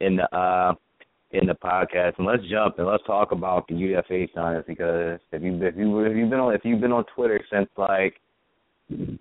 in 0.00 0.16
the 0.16 0.34
uh 0.34 0.72
in 1.32 1.46
the 1.46 1.54
podcast, 1.54 2.14
and 2.16 2.26
let's 2.26 2.42
jump 2.50 2.78
and 2.78 2.86
let's 2.86 3.04
talk 3.06 3.32
about 3.32 3.68
the 3.68 3.74
UDFA 3.74 4.30
signings 4.34 4.66
because 4.66 5.20
if 5.32 5.42
you 5.42 5.62
if 5.62 5.76
you 5.76 6.00
if 6.00 6.16
you've 6.16 6.30
been 6.30 6.40
on 6.40 6.54
if 6.54 6.62
you've 6.64 6.80
been 6.80 6.92
on 6.92 7.04
Twitter 7.14 7.44
since 7.52 7.68
like 7.76 8.14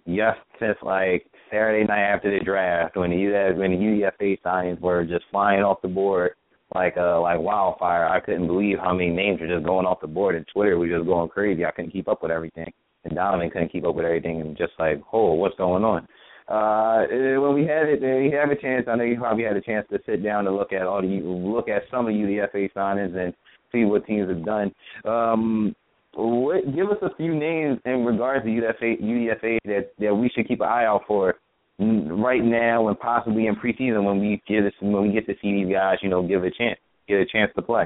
yes 0.05 0.37
since 0.61 0.77
like 0.81 1.25
Saturday 1.51 1.85
night 1.85 2.05
after 2.05 2.31
the 2.31 2.45
draft 2.45 2.95
when 2.95 3.09
the 3.09 3.17
UDFA 3.17 3.57
when 3.57 3.71
the 3.71 3.77
UDFA 3.77 4.41
signings 4.45 4.79
were 4.79 5.03
just 5.03 5.25
flying 5.29 5.61
off 5.61 5.81
the 5.81 5.89
board 5.89 6.35
like 6.73 6.95
uh 6.97 7.21
like 7.21 7.39
wildfire. 7.39 8.07
I 8.07 8.19
couldn't 8.19 8.47
believe 8.47 8.77
how 8.79 8.93
many 8.93 9.09
names 9.09 9.41
were 9.41 9.47
just 9.47 9.65
going 9.65 9.85
off 9.85 10.01
the 10.01 10.07
board 10.07 10.35
and 10.35 10.45
Twitter 10.53 10.77
was 10.77 10.89
just 10.89 11.05
going 11.05 11.29
crazy. 11.29 11.65
I 11.65 11.71
couldn't 11.71 11.91
keep 11.91 12.07
up 12.07 12.21
with 12.21 12.31
everything. 12.31 12.71
And 13.05 13.15
Donovan 13.15 13.49
couldn't 13.49 13.71
keep 13.71 13.85
up 13.85 13.95
with 13.95 14.05
everything 14.05 14.41
and 14.41 14.57
just 14.57 14.73
like, 14.79 15.01
oh, 15.11 15.33
what's 15.33 15.57
going 15.57 15.83
on? 15.83 16.07
Uh 16.47 17.05
eh, 17.09 17.37
when 17.37 17.53
we 17.53 17.61
had 17.65 17.87
it 17.87 18.01
we 18.01 18.31
had 18.31 18.49
a 18.49 18.61
chance 18.61 18.85
I 18.89 18.95
know 18.95 19.03
you 19.05 19.17
probably 19.17 19.45
had 19.45 19.55
a 19.55 19.61
chance 19.61 19.87
to 19.91 19.99
sit 20.05 20.23
down 20.23 20.47
and 20.47 20.55
look 20.55 20.73
at 20.73 20.83
all 20.83 21.01
the 21.01 21.07
look 21.07 21.69
at 21.69 21.83
some 21.89 22.07
of 22.07 22.13
the 22.13 22.19
UDFA 22.19 22.73
signings 22.73 23.15
and 23.15 23.33
see 23.71 23.85
what 23.85 24.05
teams 24.05 24.29
have 24.29 24.45
done. 24.45 24.73
Um 25.05 25.75
what, 26.15 26.63
give 26.75 26.89
us 26.91 26.97
a 27.01 27.15
few 27.15 27.33
names 27.33 27.79
in 27.85 28.05
regards 28.05 28.45
to 28.45 28.49
UDFA 28.51 29.01
UDFA 29.01 29.57
that 29.65 29.91
that 29.99 30.13
we 30.13 30.29
should 30.29 30.47
keep 30.47 30.59
an 30.59 30.67
eye 30.67 30.85
out 30.85 31.03
for 31.07 31.35
right 31.79 32.43
now 32.43 32.87
and 32.87 32.99
possibly 32.99 33.47
in 33.47 33.55
preseason 33.55 34.03
when 34.03 34.19
we 34.19 34.41
get 34.47 34.61
this 34.63 34.73
when 34.79 35.01
we 35.01 35.11
get 35.11 35.25
to 35.27 35.33
see 35.41 35.63
these 35.63 35.73
guys, 35.73 35.97
you 36.01 36.09
know, 36.09 36.25
give 36.25 36.43
a 36.43 36.51
chance, 36.51 36.79
get 37.07 37.15
a 37.15 37.25
chance 37.25 37.51
to 37.55 37.61
play. 37.61 37.85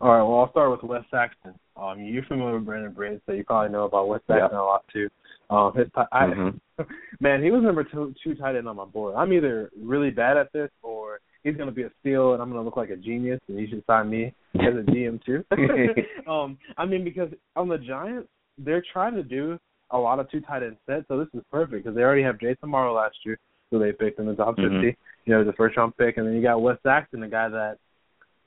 All 0.00 0.08
right. 0.08 0.22
Well, 0.22 0.40
I'll 0.40 0.50
start 0.50 0.70
with 0.70 0.82
Wes 0.82 1.02
Saxton. 1.10 1.54
Um, 1.76 2.00
you're 2.00 2.24
familiar 2.24 2.54
with 2.54 2.64
Brandon 2.66 2.92
Bridge, 2.92 3.20
so 3.26 3.32
you 3.32 3.44
probably 3.44 3.70
know 3.70 3.84
about 3.84 4.08
Wes 4.08 4.20
Saxton 4.26 4.50
Yeah. 4.52 4.60
a 4.60 4.62
lot 4.62 4.84
too. 4.92 5.08
Um, 5.50 5.74
his 5.74 5.86
ti- 5.94 6.02
I, 6.12 6.26
Mhm. 6.26 6.60
man, 7.20 7.42
he 7.42 7.50
was 7.50 7.62
number 7.62 7.84
two, 7.84 8.14
two 8.22 8.34
tight 8.34 8.56
end 8.56 8.68
on 8.68 8.76
my 8.76 8.84
board. 8.84 9.14
I'm 9.16 9.32
either 9.32 9.70
really 9.78 10.10
bad 10.10 10.36
at 10.36 10.52
this 10.52 10.70
or 10.82 11.20
he's 11.42 11.56
going 11.56 11.68
to 11.68 11.74
be 11.74 11.82
a 11.82 11.90
steal 12.00 12.32
and 12.34 12.42
I'm 12.42 12.50
going 12.50 12.60
to 12.60 12.64
look 12.64 12.76
like 12.76 12.90
a 12.90 12.96
genius 12.96 13.40
and 13.48 13.58
you 13.58 13.66
should 13.68 13.84
sign 13.86 14.08
me 14.08 14.32
as 14.56 14.74
a 14.74 14.82
GM 14.90 15.20
too. 15.24 15.44
um, 16.30 16.56
I 16.78 16.86
mean, 16.86 17.04
because 17.04 17.30
on 17.56 17.68
the 17.68 17.78
Giants, 17.78 18.28
they're 18.58 18.84
trying 18.92 19.14
to 19.14 19.22
do 19.22 19.58
a 19.90 19.98
lot 19.98 20.18
of 20.18 20.30
two 20.30 20.40
tight 20.40 20.62
end 20.62 20.76
sets, 20.86 21.06
so 21.08 21.18
this 21.18 21.28
is 21.34 21.42
perfect 21.50 21.84
because 21.84 21.96
they 21.96 22.02
already 22.02 22.22
have 22.22 22.38
Jace 22.38 22.58
Amaro 22.64 22.94
last 22.94 23.16
year, 23.24 23.38
who 23.70 23.78
they 23.78 23.92
picked 23.92 24.18
in 24.18 24.26
the 24.26 24.34
top 24.34 24.56
Mhm. 24.56 24.80
50, 24.80 24.96
you 25.24 25.34
know, 25.34 25.44
the 25.44 25.52
first 25.52 25.76
round 25.76 25.96
pick, 25.96 26.16
and 26.16 26.26
then 26.26 26.34
you 26.34 26.42
got 26.42 26.60
Wes 26.60 26.78
Saxton, 26.82 27.20
the 27.20 27.28
guy 27.28 27.48
that 27.48 27.78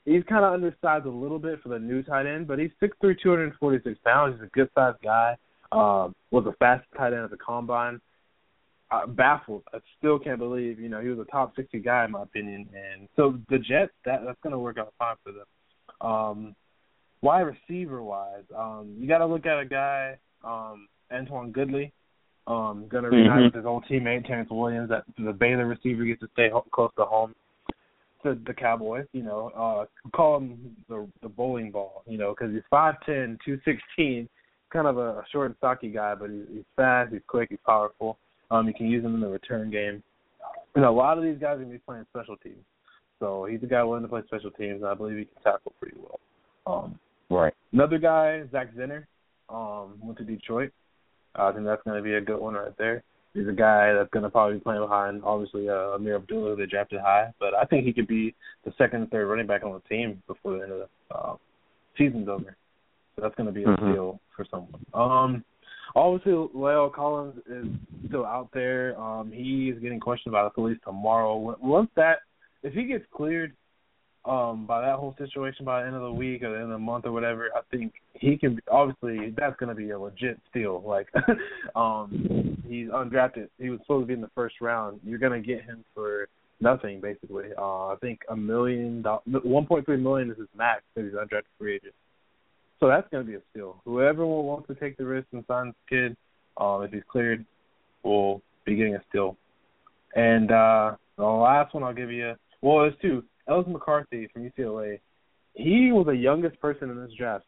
he's 0.04 0.24
kind 0.24 0.44
of 0.44 0.52
undersized 0.52 1.06
a 1.06 1.10
little 1.10 1.38
bit 1.38 1.60
for 1.62 1.70
the 1.70 1.78
new 1.78 2.02
tight 2.02 2.26
end, 2.26 2.46
but 2.46 2.58
he's 2.58 2.72
6'3", 2.80 3.14
246 3.14 3.98
pounds. 4.00 4.34
He's 4.34 4.44
a 4.44 4.50
good 4.50 4.70
sized 4.74 5.00
guy. 5.02 5.36
Um, 5.72 6.14
was 6.30 6.44
the 6.44 6.52
fastest 6.54 6.92
tight 6.94 7.12
end 7.12 7.24
at 7.24 7.30
the 7.30 7.36
combine. 7.36 8.00
Uh, 8.90 9.06
baffled. 9.06 9.62
I 9.72 9.78
still 9.98 10.18
can't 10.18 10.38
believe 10.38 10.78
you 10.78 10.88
know 10.88 11.00
he 11.00 11.08
was 11.08 11.18
a 11.18 11.24
top 11.30 11.56
60 11.56 11.80
guy 11.80 12.04
in 12.04 12.12
my 12.12 12.22
opinion. 12.22 12.68
And 12.74 13.08
so 13.16 13.38
the 13.48 13.58
Jets 13.58 13.92
that 14.04 14.24
that's 14.24 14.38
going 14.42 14.52
to 14.52 14.58
work 14.58 14.78
out 14.78 14.92
fine 14.98 15.16
for 15.24 15.32
them. 15.32 15.46
Um, 16.00 16.56
wide 17.22 17.40
receiver 17.40 18.02
wise, 18.02 18.44
um, 18.56 18.94
you 18.98 19.08
got 19.08 19.18
to 19.18 19.26
look 19.26 19.46
at 19.46 19.58
a 19.58 19.64
guy, 19.64 20.16
um, 20.44 20.86
Antoine 21.14 21.52
Goodley. 21.52 21.90
Um, 22.46 22.86
going 22.88 23.04
to 23.04 23.10
reunite 23.10 23.38
Mhm. 23.38 23.44
with 23.46 23.54
his 23.54 23.64
old 23.64 23.84
teammate 23.86 24.26
Terrance 24.26 24.50
Williams. 24.50 24.90
That 24.90 25.04
the 25.18 25.32
Baylor 25.32 25.66
receiver 25.66 26.04
gets 26.04 26.20
to 26.20 26.28
stay 26.34 26.50
ho- 26.50 26.66
close 26.72 26.90
to 26.96 27.04
home 27.06 27.34
to 28.22 28.34
the 28.34 28.52
Cowboys. 28.52 29.06
You 29.12 29.22
know, 29.22 29.48
uh, 29.56 29.86
call 30.14 30.38
him 30.38 30.76
the 30.88 31.08
the 31.22 31.28
bowling 31.28 31.70
ball. 31.70 32.02
You 32.06 32.18
know, 32.18 32.34
because 32.34 32.52
he's 32.52 32.62
five 32.68 32.96
ten, 33.06 33.38
two 33.44 33.58
sixteen, 33.64 34.28
kind 34.70 34.86
of 34.86 34.98
a 34.98 35.24
short 35.32 35.46
and 35.46 35.56
stocky 35.56 35.90
guy, 35.90 36.14
but 36.14 36.28
he's, 36.30 36.44
he's 36.52 36.64
fast, 36.76 37.12
he's 37.12 37.22
quick, 37.26 37.48
he's 37.48 37.58
powerful. 37.64 38.18
Um, 38.50 38.66
you 38.68 38.74
can 38.74 38.86
use 38.88 39.02
him 39.04 39.14
in 39.14 39.20
the 39.20 39.28
return 39.28 39.70
game. 39.70 40.02
And 40.74 40.84
a 40.84 40.90
lot 40.90 41.16
of 41.16 41.24
these 41.24 41.38
guys 41.38 41.54
are 41.56 41.62
gonna 41.62 41.70
be 41.72 41.78
playing 41.78 42.04
special 42.10 42.36
teams, 42.36 42.64
so 43.20 43.44
he's 43.46 43.62
a 43.62 43.66
guy 43.66 43.82
willing 43.84 44.02
to 44.02 44.08
play 44.08 44.22
special 44.26 44.50
teams, 44.50 44.82
and 44.82 44.86
I 44.90 44.94
believe 44.94 45.16
he 45.16 45.24
can 45.24 45.42
tackle 45.42 45.72
pretty 45.80 45.96
well. 45.98 46.20
Um, 46.66 46.98
Right. 47.30 47.54
Another 47.72 47.96
guy, 47.98 48.44
Zach 48.52 48.74
Zinner, 48.74 49.06
um, 49.48 49.98
went 50.02 50.18
to 50.18 50.24
Detroit. 50.24 50.72
I 51.36 51.52
think 51.52 51.64
that's 51.64 51.82
going 51.82 51.96
to 51.96 52.02
be 52.02 52.14
a 52.14 52.20
good 52.20 52.38
one 52.38 52.54
right 52.54 52.76
there. 52.78 53.02
He's 53.32 53.48
a 53.48 53.52
guy 53.52 53.92
that's 53.92 54.10
going 54.10 54.22
to 54.22 54.30
probably 54.30 54.58
be 54.58 54.60
playing 54.60 54.80
behind, 54.80 55.22
obviously, 55.24 55.68
uh, 55.68 55.96
Ameer 55.96 56.16
Abdullah, 56.16 56.50
who 56.50 56.56
they 56.56 56.66
drafted 56.66 57.00
high. 57.00 57.32
But 57.40 57.52
I 57.54 57.64
think 57.64 57.84
he 57.84 57.92
could 57.92 58.06
be 58.06 58.34
the 58.64 58.72
second 58.78 59.10
third 59.10 59.26
running 59.26 59.46
back 59.46 59.64
on 59.64 59.72
the 59.72 59.88
team 59.88 60.22
before 60.28 60.56
the 60.56 60.62
end 60.62 60.72
of 60.72 60.78
the 60.78 61.14
uh, 61.14 61.36
season's 61.98 62.28
over. 62.28 62.56
So 63.16 63.22
that's 63.22 63.34
going 63.34 63.46
to 63.46 63.52
be 63.52 63.64
a 63.64 63.68
Mhm. 63.68 63.90
steal 63.90 64.20
for 64.36 64.44
someone. 64.44 64.80
Um, 64.94 65.44
obviously, 65.96 66.32
La'el 66.32 66.92
Collins 66.92 67.40
is 67.46 67.66
still 68.06 68.24
out 68.24 68.50
there. 68.52 68.98
Um, 69.00 69.32
he 69.32 69.70
is 69.70 69.80
getting 69.80 69.98
questioned 69.98 70.32
by 70.32 70.44
the 70.44 70.50
police 70.50 70.78
tomorrow. 70.84 71.56
Once 71.60 71.90
that, 71.96 72.20
if 72.62 72.72
he 72.72 72.84
gets 72.84 73.04
cleared, 73.10 73.52
um 74.26 74.64
by 74.66 74.80
that 74.80 74.96
whole 74.96 75.14
situation 75.18 75.64
by 75.64 75.80
the 75.80 75.86
end 75.86 75.96
of 75.96 76.02
the 76.02 76.12
week 76.12 76.42
or 76.42 76.50
the 76.50 76.56
end 76.56 76.64
of 76.64 76.70
the 76.70 76.78
month 76.78 77.04
or 77.04 77.12
whatever, 77.12 77.50
I 77.54 77.60
think 77.70 77.92
he 78.14 78.36
can 78.36 78.58
obviously 78.70 79.34
that's 79.36 79.56
gonna 79.58 79.74
be 79.74 79.90
a 79.90 79.98
legit 79.98 80.40
steal. 80.50 80.82
Like 80.86 81.08
um 81.76 82.62
he's 82.66 82.88
undrafted. 82.88 83.48
He 83.58 83.70
was 83.70 83.80
supposed 83.80 84.04
to 84.04 84.06
be 84.06 84.14
in 84.14 84.20
the 84.20 84.30
first 84.34 84.56
round. 84.60 85.00
You're 85.04 85.18
gonna 85.18 85.40
get 85.40 85.62
him 85.64 85.84
for 85.94 86.28
nothing 86.60 87.00
basically. 87.00 87.48
Uh 87.58 87.88
I 87.88 87.96
think 88.00 88.20
a 88.30 88.36
million 88.36 89.02
dollars 89.02 89.22
one 89.26 89.66
point 89.66 89.84
three 89.84 89.98
million 89.98 90.30
is 90.30 90.38
his 90.38 90.48
max 90.56 90.82
because 90.94 91.10
he's 91.10 91.18
undrafted 91.18 91.42
free 91.58 91.76
agent. 91.76 91.94
So 92.80 92.88
that's 92.88 93.06
gonna 93.10 93.24
be 93.24 93.34
a 93.34 93.42
steal. 93.50 93.82
Whoever 93.84 94.24
will 94.26 94.44
want 94.44 94.66
to 94.68 94.74
take 94.74 94.96
the 94.96 95.04
risk 95.04 95.28
and 95.32 95.44
sign 95.46 95.66
this 95.66 95.74
kid, 95.88 96.16
um, 96.56 96.82
if 96.82 96.92
he's 96.92 97.02
cleared, 97.10 97.44
will 98.02 98.40
be 98.64 98.76
getting 98.76 98.94
a 98.94 99.02
steal. 99.10 99.36
And 100.16 100.50
uh 100.50 100.94
the 101.18 101.24
last 101.24 101.74
one 101.74 101.82
I'll 101.82 101.92
give 101.92 102.10
you 102.10 102.34
well 102.62 102.80
there's 102.80 102.94
two. 103.02 103.22
Ellis 103.48 103.66
McCarthy 103.68 104.28
from 104.32 104.50
UCLA, 104.50 105.00
he 105.54 105.92
was 105.92 106.06
the 106.06 106.12
youngest 106.12 106.60
person 106.60 106.90
in 106.90 107.00
this 107.00 107.12
draft. 107.16 107.44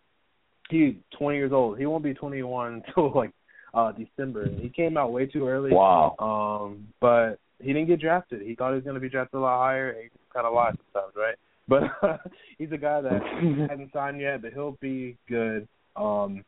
He's 0.68 0.94
20 1.18 1.37
years 1.37 1.52
old. 1.52 1.78
He 1.78 1.87
won't 1.87 2.04
be 2.04 2.14
21 2.14 2.82
until 2.88 3.12
like 3.14 3.30
uh 3.74 3.92
December. 3.92 4.48
He 4.50 4.68
came 4.68 4.96
out 4.96 5.12
way 5.12 5.26
too 5.26 5.46
early. 5.46 5.72
Wow. 5.72 6.16
Um, 6.18 6.88
but 7.00 7.38
he 7.61 7.72
didn't 7.72 7.88
get 7.88 8.00
drafted. 8.00 8.42
He 8.42 8.54
thought 8.54 8.70
he 8.70 8.74
was 8.76 8.85
going 8.85 8.94
to 8.94 9.00
be 9.00 9.09
drafted 9.09 9.38
a 9.38 9.40
lot 9.40 9.59
higher. 9.59 9.94
He 10.02 10.09
kind 10.32 10.46
of 10.46 10.54
lied 10.54 10.74
sometimes, 10.92 11.14
right? 11.16 11.37
But 11.68 11.82
he's 12.59 12.70
a 12.70 12.76
guy 12.76 13.00
that 13.00 13.20
hasn't 13.68 13.92
signed 13.92 14.20
yet, 14.20 14.40
but 14.40 14.52
he'll 14.52 14.78
be 14.80 15.16
good 15.28 15.66
um 15.96 16.44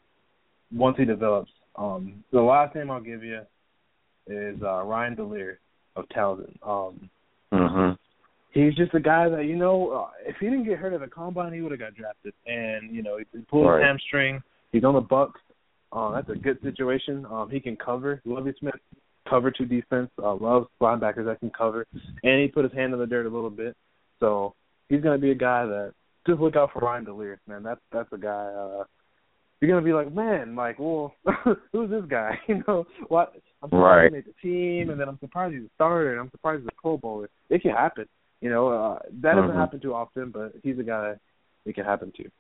once 0.73 0.97
he 0.97 1.05
develops. 1.05 1.51
Um, 1.75 2.23
the 2.33 2.41
last 2.41 2.77
name 2.77 2.89
I'll 2.89 3.01
give 3.01 3.25
you 3.25 3.41
is 4.29 4.57
uh 4.63 4.83
Ryan 4.85 5.17
Delaire 5.17 5.57
of 5.97 6.05
Towson. 6.17 6.55
Um, 6.65 7.11
Mhm. 7.53 7.99
He's 8.51 8.75
just 8.75 8.95
a 8.95 9.01
guy 9.01 9.29
that 9.29 9.45
you 9.45 9.57
know 9.57 9.91
uh, 9.91 10.09
if 10.27 10.37
he 10.41 10.47
didn't 10.47 10.65
get 10.65 10.79
hurt 10.79 10.93
at 10.93 11.01
the 11.01 11.07
combine 11.07 11.53
he 11.53 11.61
would 11.61 11.71
have 11.71 11.81
got 11.81 11.95
drafted 11.95 12.33
and 12.47 12.95
you 12.95 13.03
know 13.03 13.19
he 13.19 13.25
pulled 13.43 13.67
Right. 13.67 13.81
his 13.81 13.87
hamstring 13.87 14.43
he's 14.73 14.85
on 14.85 14.95
the 14.95 15.01
bucks 15.01 15.41
um 15.93 16.13
that's 16.15 16.29
a 16.31 16.35
good 16.35 16.59
situation 16.63 17.27
um 17.31 17.49
he 17.51 17.61
can 17.61 17.77
cover 17.77 18.21
Lovie 18.25 18.55
Smith 18.59 18.75
cover 19.29 19.51
two 19.51 19.67
defense 19.67 20.11
uh 20.23 20.35
loves 20.35 20.67
linebackers 20.81 21.27
that 21.27 21.39
can 21.41 21.51
cover 21.51 21.87
and 22.23 22.41
he 22.43 22.49
put 22.49 22.65
his 22.65 22.73
hand 22.73 22.93
in 22.95 22.99
the 22.99 23.07
dirt 23.07 23.27
a 23.27 23.31
little 23.31 23.51
bit 23.51 23.77
so 24.19 24.55
he's 24.89 25.03
going 25.03 25.17
to 25.17 25.21
be 25.23 25.31
a 25.31 25.35
guy 25.35 25.65
that 25.67 25.93
just 26.27 26.41
look 26.41 26.57
out 26.57 26.71
for 26.73 26.81
Ryan 26.81 27.05
Delirious 27.05 27.41
man 27.47 27.63
that's 27.63 27.81
that's 27.93 28.13
a 28.13 28.19
guy 28.19 28.29
uh 28.31 28.85
you're 29.61 29.69
gonna 29.69 29.85
be 29.85 29.93
like, 29.93 30.15
man, 30.15 30.55
like, 30.55 30.79
well, 30.79 31.13
who's 31.73 31.91
this 31.91 32.05
guy? 32.09 32.39
You 32.49 32.63
know, 32.69 32.87
what? 33.09 33.33
I'm 33.61 33.71
surprised 33.71 33.75
Right. 33.75 34.05
he 34.05 34.11
made 34.15 34.25
the 34.25 34.33
team, 34.41 34.91
and 34.91 35.01
then 35.01 35.09
I'm 35.09 35.19
surprised 35.19 35.53
he's 35.53 35.65
a 35.65 35.69
starter, 35.75 36.13
and 36.13 36.21
I'm 36.21 36.31
surprised 36.31 36.61
he's 36.63 36.69
a 36.69 36.81
Pro 36.81 36.97
Bowler. 36.97 37.29
It 37.51 37.63
can 37.63 37.73
happen. 37.73 38.07
You 38.41 38.51
know, 38.51 38.69
uh, 38.69 38.99
that 39.21 39.35
doesn't 39.35 39.51
Mhm. 39.51 39.59
happen 39.59 39.81
too 39.81 39.95
often, 39.95 40.31
but 40.31 40.53
he's 40.63 40.79
a 40.79 40.83
guy 40.85 41.19
it 41.65 41.75
can 41.75 41.85
happen 41.85 42.13
to. 42.13 42.31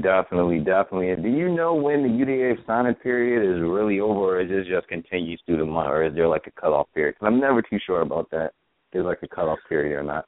Definitely, 0.00 0.60
definitely. 0.60 1.10
And 1.10 1.22
do 1.22 1.28
you 1.28 1.50
know 1.50 1.74
when 1.74 2.02
the 2.02 2.08
UDA 2.08 2.56
signing 2.64 2.94
period 2.94 3.42
is 3.44 3.60
really 3.60 4.00
over, 4.00 4.36
or 4.36 4.40
is 4.40 4.50
it 4.50 4.64
just 4.64 4.88
continues 4.88 5.42
through 5.42 5.58
the 5.58 5.66
month, 5.66 5.90
or 5.90 6.04
is 6.04 6.14
there 6.14 6.28
like 6.28 6.46
a 6.46 6.50
cutoff 6.52 6.90
period? 6.94 7.18
'Cause 7.18 7.26
I'm 7.26 7.38
never 7.40 7.60
too 7.60 7.78
sure 7.78 8.00
about 8.00 8.30
that. 8.30 8.54
There's 8.92 9.04
like 9.04 9.22
a 9.22 9.28
cutoff 9.28 9.58
period 9.68 9.94
or 9.98 10.02
not. 10.02 10.26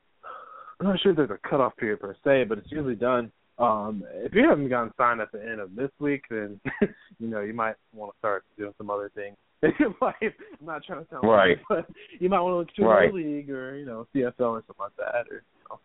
I'm 0.80 0.86
not 0.86 1.00
sure 1.00 1.12
if 1.12 1.16
there's 1.16 1.30
a 1.30 1.38
cutoff 1.38 1.74
period 1.76 2.00
per 2.00 2.14
se, 2.24 2.44
but 2.44 2.58
it's 2.58 2.70
usually 2.70 2.96
done 2.96 3.32
Um, 3.56 4.04
if 4.10 4.34
you 4.34 4.48
haven't 4.48 4.68
gotten 4.68 4.92
signed 4.96 5.20
at 5.20 5.30
the 5.30 5.40
end 5.40 5.60
of 5.60 5.76
this 5.76 5.92
week, 6.00 6.24
then 6.28 6.60
you 7.20 7.28
know 7.28 7.40
you 7.40 7.54
might 7.54 7.76
want 7.92 8.12
to 8.12 8.18
start 8.18 8.44
doing 8.58 8.74
some 8.76 8.90
other 8.90 9.10
things 9.10 9.36
life. 10.00 10.14
I'm 10.60 10.66
not 10.66 10.84
trying 10.84 11.04
to 11.04 11.10
sound 11.10 11.28
right, 11.28 11.58
but 11.68 11.86
you 12.18 12.28
might 12.28 12.40
want 12.40 12.52
to 12.52 12.58
look 12.58 12.74
to 12.76 12.84
right. 12.84 13.10
a 13.10 13.14
league 13.14 13.50
or 13.50 13.76
you 13.76 13.86
know 13.86 14.06
CFL 14.14 14.40
or 14.40 14.64
something 14.66 14.74
like 14.78 14.96
that, 14.98 15.26
or 15.30 15.42
you 15.56 15.64
know. 15.70 15.78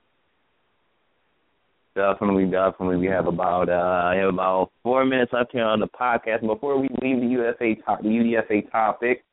Definitely, 1.96 2.46
definitely. 2.46 2.98
We 2.98 3.08
have 3.08 3.28
about 3.28 3.70
uh 3.70 4.16
have 4.16 4.34
about 4.34 4.72
four 4.84 5.06
minutes 5.06 5.34
left 5.34 5.52
here 5.52 5.66
on 5.66 5.80
the 5.80 5.88
podcast. 5.88 6.46
Before 6.46 6.80
we 6.80 6.90
leave 7.02 7.22
the 7.22 7.28
UFA 7.28 7.82
top, 7.86 8.02
the 8.02 8.10
UDFA 8.10 8.72
topic, 8.72 9.24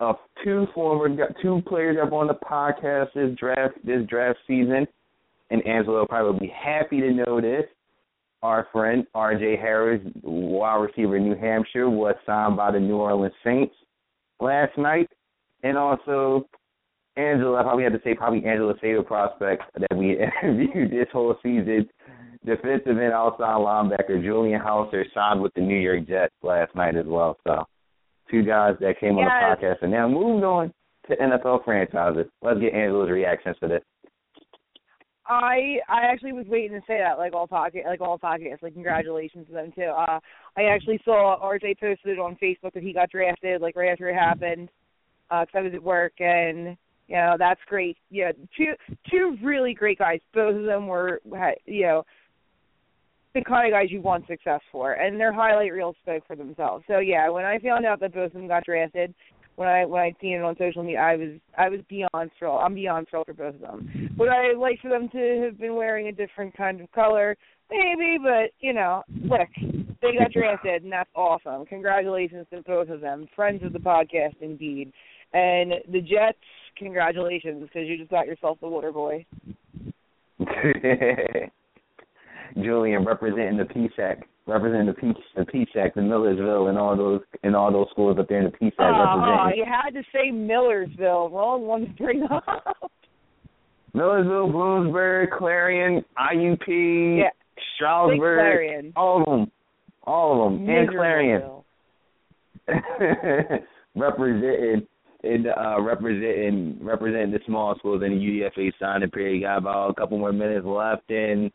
uh, 0.00 0.14
two 0.44 0.66
former 0.74 1.08
two 1.42 1.62
players 1.66 1.96
up 2.02 2.12
on 2.12 2.26
the 2.26 2.34
podcast 2.34 3.12
this 3.14 3.36
draft 3.38 3.74
this 3.84 4.06
draft 4.08 4.38
season, 4.46 4.86
and 5.50 5.66
Angela 5.66 6.00
will 6.00 6.06
probably 6.06 6.48
be 6.48 6.52
happy 6.52 7.00
to 7.00 7.12
know 7.12 7.40
this. 7.40 7.64
Our 8.42 8.66
friend 8.72 9.06
R.J. 9.14 9.56
Harris, 9.56 10.00
wide 10.22 10.76
receiver 10.76 11.16
in 11.16 11.24
New 11.24 11.36
Hampshire, 11.36 11.90
was 11.90 12.14
signed 12.24 12.56
by 12.56 12.70
the 12.70 12.80
New 12.80 12.96
Orleans 12.96 13.34
Saints 13.44 13.74
last 14.40 14.76
night, 14.78 15.08
and 15.62 15.76
also 15.76 16.46
Angela, 17.16 17.60
I 17.60 17.62
probably 17.62 17.84
have 17.84 17.92
to 17.92 18.00
say 18.02 18.14
probably 18.14 18.44
Angela's 18.46 18.78
favorite 18.80 19.06
prospect 19.06 19.62
that 19.78 19.96
we 19.96 20.16
interviewed 20.42 20.90
this 20.90 21.08
whole 21.12 21.36
season, 21.42 21.88
defensive 22.44 22.96
and 22.96 23.12
outside 23.12 23.58
linebacker 23.58 24.22
Julian 24.22 24.60
Hauser 24.60 25.04
signed 25.14 25.42
with 25.42 25.52
the 25.54 25.60
New 25.60 25.78
York 25.78 26.06
Jets 26.06 26.34
last 26.42 26.74
night 26.74 26.96
as 26.96 27.06
well. 27.06 27.36
So 27.46 27.64
two 28.30 28.42
guys 28.44 28.76
that 28.80 29.00
came 29.00 29.18
yes. 29.18 29.28
on 29.30 29.50
the 29.50 29.66
podcast 29.66 29.82
and 29.82 29.92
now 29.92 30.08
moved 30.08 30.44
on 30.44 30.72
to 31.08 31.16
NFL 31.16 31.64
franchises. 31.64 32.26
Let's 32.42 32.60
get 32.60 32.72
Angela's 32.72 33.10
reactions 33.10 33.56
to 33.60 33.68
this. 33.68 33.82
I 35.30 35.78
I 35.88 36.06
actually 36.10 36.32
was 36.32 36.46
waiting 36.48 36.72
to 36.72 36.84
say 36.88 36.98
that, 36.98 37.16
like 37.16 37.32
all 37.32 37.46
pocket, 37.46 37.84
like 37.86 38.00
all 38.00 38.18
podcasts, 38.18 38.62
like 38.62 38.74
congratulations 38.74 39.46
to 39.46 39.52
them 39.52 39.70
too. 39.72 39.84
Uh, 39.84 40.18
I 40.56 40.64
actually 40.64 41.00
saw 41.04 41.38
RJ 41.40 41.78
posted 41.78 42.18
on 42.18 42.36
Facebook 42.42 42.72
that 42.74 42.82
he 42.82 42.92
got 42.92 43.10
drafted, 43.10 43.62
like 43.62 43.76
right 43.76 43.92
after 43.92 44.08
it 44.08 44.16
happened, 44.16 44.68
because 45.28 45.46
uh, 45.54 45.58
I 45.58 45.62
was 45.62 45.72
at 45.72 45.82
work, 45.82 46.14
and 46.18 46.76
you 47.06 47.16
know 47.16 47.36
that's 47.38 47.60
great. 47.68 47.96
Yeah, 48.10 48.32
two 48.56 48.72
two 49.08 49.36
really 49.40 49.72
great 49.72 50.00
guys. 50.00 50.18
Both 50.34 50.56
of 50.56 50.64
them 50.64 50.88
were, 50.88 51.20
you 51.64 51.82
know, 51.84 52.02
the 53.32 53.44
kind 53.44 53.72
of 53.72 53.78
guys 53.78 53.92
you 53.92 54.00
want 54.00 54.26
success 54.26 54.60
for, 54.72 54.94
and 54.94 55.18
their 55.20 55.32
highlight 55.32 55.72
reels 55.72 55.94
spoke 56.02 56.26
for 56.26 56.34
themselves. 56.34 56.84
So 56.88 56.98
yeah, 56.98 57.28
when 57.28 57.44
I 57.44 57.60
found 57.60 57.86
out 57.86 58.00
that 58.00 58.14
both 58.14 58.26
of 58.26 58.32
them 58.32 58.48
got 58.48 58.64
drafted, 58.64 59.14
when 59.60 59.68
I 59.68 59.84
when 59.84 60.00
I 60.00 60.14
seen 60.22 60.36
it 60.36 60.42
on 60.42 60.56
social 60.56 60.82
media, 60.82 61.00
I 61.00 61.16
was 61.16 61.28
I 61.58 61.68
was 61.68 61.80
beyond 61.86 62.30
thrilled. 62.38 62.62
I'm 62.62 62.72
beyond 62.72 63.08
thrilled 63.10 63.26
for 63.26 63.34
both 63.34 63.56
of 63.56 63.60
them. 63.60 64.10
Would 64.16 64.30
I 64.30 64.54
like 64.56 64.80
for 64.80 64.88
them 64.88 65.10
to 65.10 65.42
have 65.44 65.58
been 65.58 65.74
wearing 65.74 66.08
a 66.08 66.12
different 66.12 66.56
kind 66.56 66.80
of 66.80 66.90
color? 66.92 67.36
Maybe, 67.70 68.16
but 68.22 68.52
you 68.60 68.72
know, 68.72 69.02
look, 69.22 69.48
they 70.00 70.14
got 70.18 70.32
drafted, 70.32 70.82
and 70.82 70.90
that's 70.90 71.10
awesome. 71.14 71.66
Congratulations 71.66 72.46
to 72.54 72.62
both 72.62 72.88
of 72.88 73.02
them, 73.02 73.28
friends 73.36 73.62
of 73.62 73.74
the 73.74 73.78
podcast 73.78 74.36
indeed. 74.40 74.94
And 75.34 75.74
the 75.92 76.00
Jets, 76.00 76.38
congratulations 76.78 77.60
because 77.60 77.86
you 77.86 77.98
just 77.98 78.10
got 78.10 78.26
yourself 78.26 78.56
the 78.62 78.68
Water 78.68 78.92
Boy. 78.92 79.26
Julian 82.54 83.04
representing 83.04 83.58
the 83.58 83.64
PSAC, 83.64 84.22
representing 84.46 84.86
the 84.86 84.94
P 84.94 85.12
the 85.36 85.42
PSAC, 85.42 85.94
the 85.94 86.02
Millersville, 86.02 86.68
and 86.68 86.78
all 86.78 86.96
those 86.96 87.20
and 87.42 87.54
all 87.54 87.72
those 87.72 87.86
schools 87.90 88.18
up 88.18 88.28
there 88.28 88.38
in 88.38 88.44
the 88.44 88.50
PSAC 88.50 88.72
oh, 88.78 88.90
representing. 88.90 89.38
Oh, 89.40 89.50
you 89.54 89.64
had 89.64 89.90
to 89.90 90.02
say 90.12 90.30
Millersville. 90.30 91.30
Wrong 91.30 91.66
one 91.66 91.86
to 91.86 91.92
bring 92.02 92.22
up. 92.24 92.44
Millersville, 93.94 94.48
Bloomsburg, 94.48 95.30
Clarion, 95.36 96.04
IUP, 96.16 97.18
yeah. 97.18 97.30
Stroudsburg, 97.74 98.92
all 98.94 99.20
of 99.20 99.26
them, 99.26 99.50
all 100.04 100.46
of 100.46 100.52
them, 100.52 100.68
and 100.68 100.88
Clarion. 100.88 101.42
representing 103.96 104.86
in 105.24 105.44
uh 105.46 105.80
representing 105.80 106.78
representing 106.80 107.32
the 107.32 107.40
small 107.46 107.74
schools 107.78 108.02
in 108.04 108.10
the 108.10 108.16
UDFA 108.16 108.72
signing 108.80 109.10
period. 109.10 109.42
Got 109.42 109.58
about 109.58 109.90
a 109.90 109.94
couple 109.94 110.18
more 110.18 110.32
minutes 110.32 110.64
left 110.64 111.10
and 111.10 111.50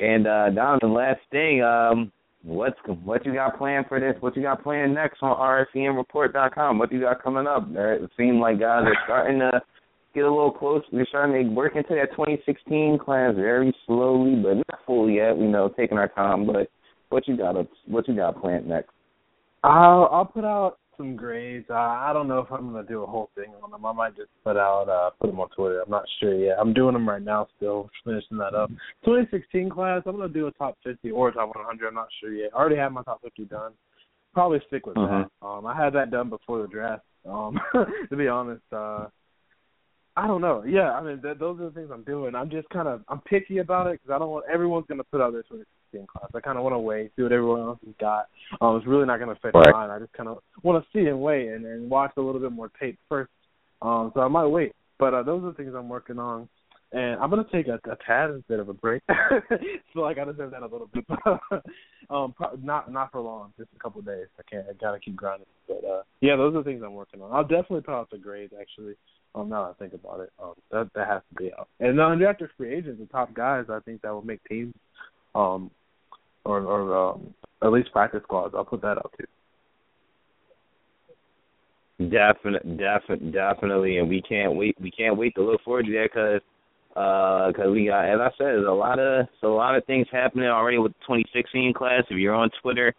and 0.00 0.26
uh 0.26 0.50
the 0.80 0.86
last 0.86 1.20
thing, 1.30 1.62
um 1.62 2.12
what's 2.42 2.76
what 3.04 3.24
you 3.26 3.34
got 3.34 3.58
planned 3.58 3.86
for 3.88 4.00
this? 4.00 4.14
What 4.20 4.36
you 4.36 4.42
got 4.42 4.62
planned 4.62 4.94
next 4.94 5.22
on 5.22 5.36
RSCMreport.com? 5.36 6.78
What 6.78 6.92
you 6.92 7.00
got 7.00 7.22
coming 7.22 7.46
up? 7.46 7.68
It 7.70 8.10
seems 8.16 8.40
like 8.40 8.60
guys 8.60 8.84
are 8.84 8.96
starting 9.04 9.40
to 9.40 9.60
get 10.14 10.24
a 10.24 10.30
little 10.30 10.52
close. 10.52 10.82
We're 10.92 11.06
starting 11.06 11.48
to 11.48 11.54
work 11.54 11.76
into 11.76 11.94
that 11.94 12.10
2016 12.12 12.98
class 12.98 13.34
very 13.34 13.74
slowly, 13.86 14.36
but 14.36 14.54
not 14.54 14.80
fully 14.86 15.16
yet. 15.16 15.38
You 15.38 15.48
know, 15.48 15.72
taking 15.76 15.98
our 15.98 16.08
time. 16.08 16.46
But 16.46 16.70
what 17.10 17.26
you 17.28 17.36
got? 17.36 17.54
What 17.86 18.08
you 18.08 18.16
got 18.16 18.40
planned 18.40 18.68
next? 18.68 18.90
I'll 19.64 20.08
I'll 20.12 20.24
put 20.24 20.44
out 20.44 20.78
some 20.98 21.16
grades. 21.16 21.64
Uh, 21.70 21.74
I 21.74 22.12
don't 22.12 22.28
know 22.28 22.40
if 22.40 22.52
I'm 22.52 22.70
gonna 22.70 22.86
do 22.86 23.02
a 23.02 23.06
whole 23.06 23.30
thing 23.34 23.54
on 23.62 23.70
them. 23.70 23.86
I 23.86 23.92
might 23.92 24.16
just 24.16 24.28
put 24.44 24.58
out 24.58 24.90
uh 24.90 25.10
put 25.18 25.28
them 25.30 25.40
on 25.40 25.48
Twitter. 25.50 25.80
I'm 25.80 25.90
not 25.90 26.04
sure 26.20 26.34
yet. 26.34 26.58
I'm 26.60 26.74
doing 26.74 26.92
them 26.92 27.08
right 27.08 27.22
now 27.22 27.48
still, 27.56 27.88
finishing 28.04 28.36
that 28.38 28.54
up. 28.54 28.68
2016 29.04 29.70
class, 29.70 30.02
I'm 30.04 30.16
gonna 30.16 30.28
do 30.28 30.48
a 30.48 30.52
top 30.52 30.76
50 30.84 31.10
or 31.10 31.28
a 31.28 31.32
top 31.32 31.54
100. 31.54 31.88
I'm 31.88 31.94
not 31.94 32.08
sure 32.20 32.34
yet. 32.34 32.50
I 32.54 32.58
already 32.58 32.76
have 32.76 32.92
my 32.92 33.02
top 33.04 33.22
50 33.22 33.46
done. 33.46 33.72
Probably 34.34 34.60
stick 34.66 34.86
with 34.86 34.98
uh-huh. 34.98 35.24
that. 35.40 35.46
Um, 35.46 35.66
I 35.66 35.74
had 35.74 35.94
that 35.94 36.10
done 36.10 36.28
before 36.28 36.60
the 36.60 36.68
draft. 36.68 37.04
Um, 37.26 37.58
to 38.10 38.16
be 38.16 38.28
honest, 38.28 38.62
uh, 38.72 39.06
I 40.16 40.26
don't 40.26 40.40
know. 40.40 40.64
Yeah, 40.66 40.92
I 40.92 41.02
mean, 41.02 41.22
th- 41.22 41.38
those 41.38 41.60
are 41.60 41.66
the 41.66 41.70
things 41.70 41.90
I'm 41.92 42.02
doing. 42.02 42.34
I'm 42.34 42.50
just 42.50 42.68
kind 42.70 42.88
of 42.88 43.02
I'm 43.08 43.20
picky 43.20 43.58
about 43.58 43.86
it 43.86 44.00
because 44.00 44.14
I 44.14 44.18
don't 44.18 44.30
want 44.30 44.46
everyone's 44.52 44.86
gonna 44.88 45.04
put 45.04 45.20
out 45.20 45.32
their 45.32 45.42
2016 45.42 45.77
class. 45.92 46.30
I 46.34 46.40
kind 46.40 46.58
of 46.58 46.64
want 46.64 46.74
to 46.74 46.78
wait, 46.78 47.12
see 47.16 47.22
what 47.22 47.32
everyone 47.32 47.60
else 47.60 47.78
has 47.84 47.94
got. 48.00 48.28
Um, 48.60 48.76
it's 48.76 48.86
really 48.86 49.06
not 49.06 49.18
gonna 49.18 49.32
affect 49.32 49.54
right. 49.54 49.72
mine. 49.72 49.90
I 49.90 49.98
just 49.98 50.12
kind 50.12 50.28
of 50.28 50.38
want 50.62 50.82
to 50.82 50.88
see 50.92 51.08
and 51.08 51.20
wait 51.20 51.48
and, 51.48 51.64
and 51.64 51.90
watch 51.90 52.12
a 52.16 52.20
little 52.20 52.40
bit 52.40 52.52
more 52.52 52.70
tape 52.80 52.98
first. 53.08 53.30
Um, 53.82 54.12
so 54.14 54.20
I 54.20 54.28
might 54.28 54.46
wait. 54.46 54.72
But 54.98 55.14
uh, 55.14 55.22
those 55.22 55.42
are 55.44 55.48
the 55.48 55.52
things 55.52 55.74
I'm 55.76 55.88
working 55.88 56.18
on. 56.18 56.48
And 56.90 57.20
I'm 57.20 57.28
gonna 57.28 57.44
take 57.52 57.68
a, 57.68 57.78
a 57.90 57.96
tad 58.06 58.30
instead 58.30 58.60
of 58.60 58.70
a 58.70 58.72
break. 58.72 59.02
so 59.94 60.00
like 60.00 60.18
I 60.18 60.24
deserve 60.24 60.52
that 60.52 60.62
a 60.62 60.66
little 60.66 60.88
bit. 60.92 61.04
um, 62.10 62.32
pro- 62.32 62.56
not 62.62 62.90
not 62.90 63.12
for 63.12 63.20
long, 63.20 63.52
just 63.58 63.68
a 63.76 63.78
couple 63.78 64.00
of 64.00 64.06
days. 64.06 64.26
I 64.38 64.42
can't. 64.50 64.66
I 64.68 64.72
gotta 64.72 64.98
keep 64.98 65.14
grinding. 65.14 65.46
But 65.66 65.84
uh, 65.84 66.02
yeah, 66.22 66.36
those 66.36 66.54
are 66.54 66.58
the 66.58 66.64
things 66.64 66.82
I'm 66.82 66.94
working 66.94 67.20
on. 67.20 67.30
I'll 67.30 67.42
definitely 67.42 67.82
put 67.82 67.92
out 67.94 68.10
the 68.10 68.16
grades 68.16 68.54
actually. 68.58 68.94
Um, 69.34 69.50
now 69.50 69.64
that 69.64 69.70
I 69.70 69.72
think 69.74 69.92
about 69.92 70.20
it, 70.20 70.30
um, 70.42 70.54
that 70.70 70.88
that 70.94 71.06
has 71.06 71.20
to 71.28 71.34
be 71.34 71.52
out. 71.52 71.68
And 71.78 71.98
undrafted 71.98 72.48
free 72.56 72.74
agents, 72.74 73.00
the 73.00 73.06
top 73.06 73.34
guys, 73.34 73.66
I 73.68 73.80
think 73.80 74.00
that 74.00 74.12
will 74.12 74.24
make 74.24 74.40
teams, 74.48 74.72
um, 75.38 75.70
or 76.44 76.60
or 76.62 77.10
um, 77.10 77.34
at 77.62 77.72
least 77.72 77.92
practice 77.92 78.22
squads. 78.24 78.54
I'll 78.56 78.64
put 78.64 78.82
that 78.82 78.98
out 78.98 79.12
too. 79.18 79.26
Definitely, 82.10 82.76
definitely, 82.76 83.30
definitely, 83.32 83.98
and 83.98 84.08
we 84.08 84.22
can't 84.22 84.54
wait. 84.54 84.76
We 84.80 84.90
can't 84.90 85.16
wait 85.16 85.34
to 85.34 85.42
look 85.42 85.62
forward 85.62 85.86
to 85.86 85.92
that 85.92 86.08
because 86.12 86.40
because 87.52 87.70
we 87.70 87.86
got, 87.86 88.06
as 88.06 88.18
I 88.20 88.30
said, 88.38 88.46
there's 88.46 88.66
a 88.66 88.72
lot 88.72 88.98
of 88.98 89.26
a 89.42 89.46
lot 89.46 89.76
of 89.76 89.84
things 89.84 90.06
happening 90.10 90.48
already 90.48 90.78
with 90.78 90.92
the 90.92 91.00
2016 91.06 91.72
class. 91.74 92.02
If 92.10 92.18
you're 92.18 92.34
on 92.34 92.50
Twitter, 92.62 92.94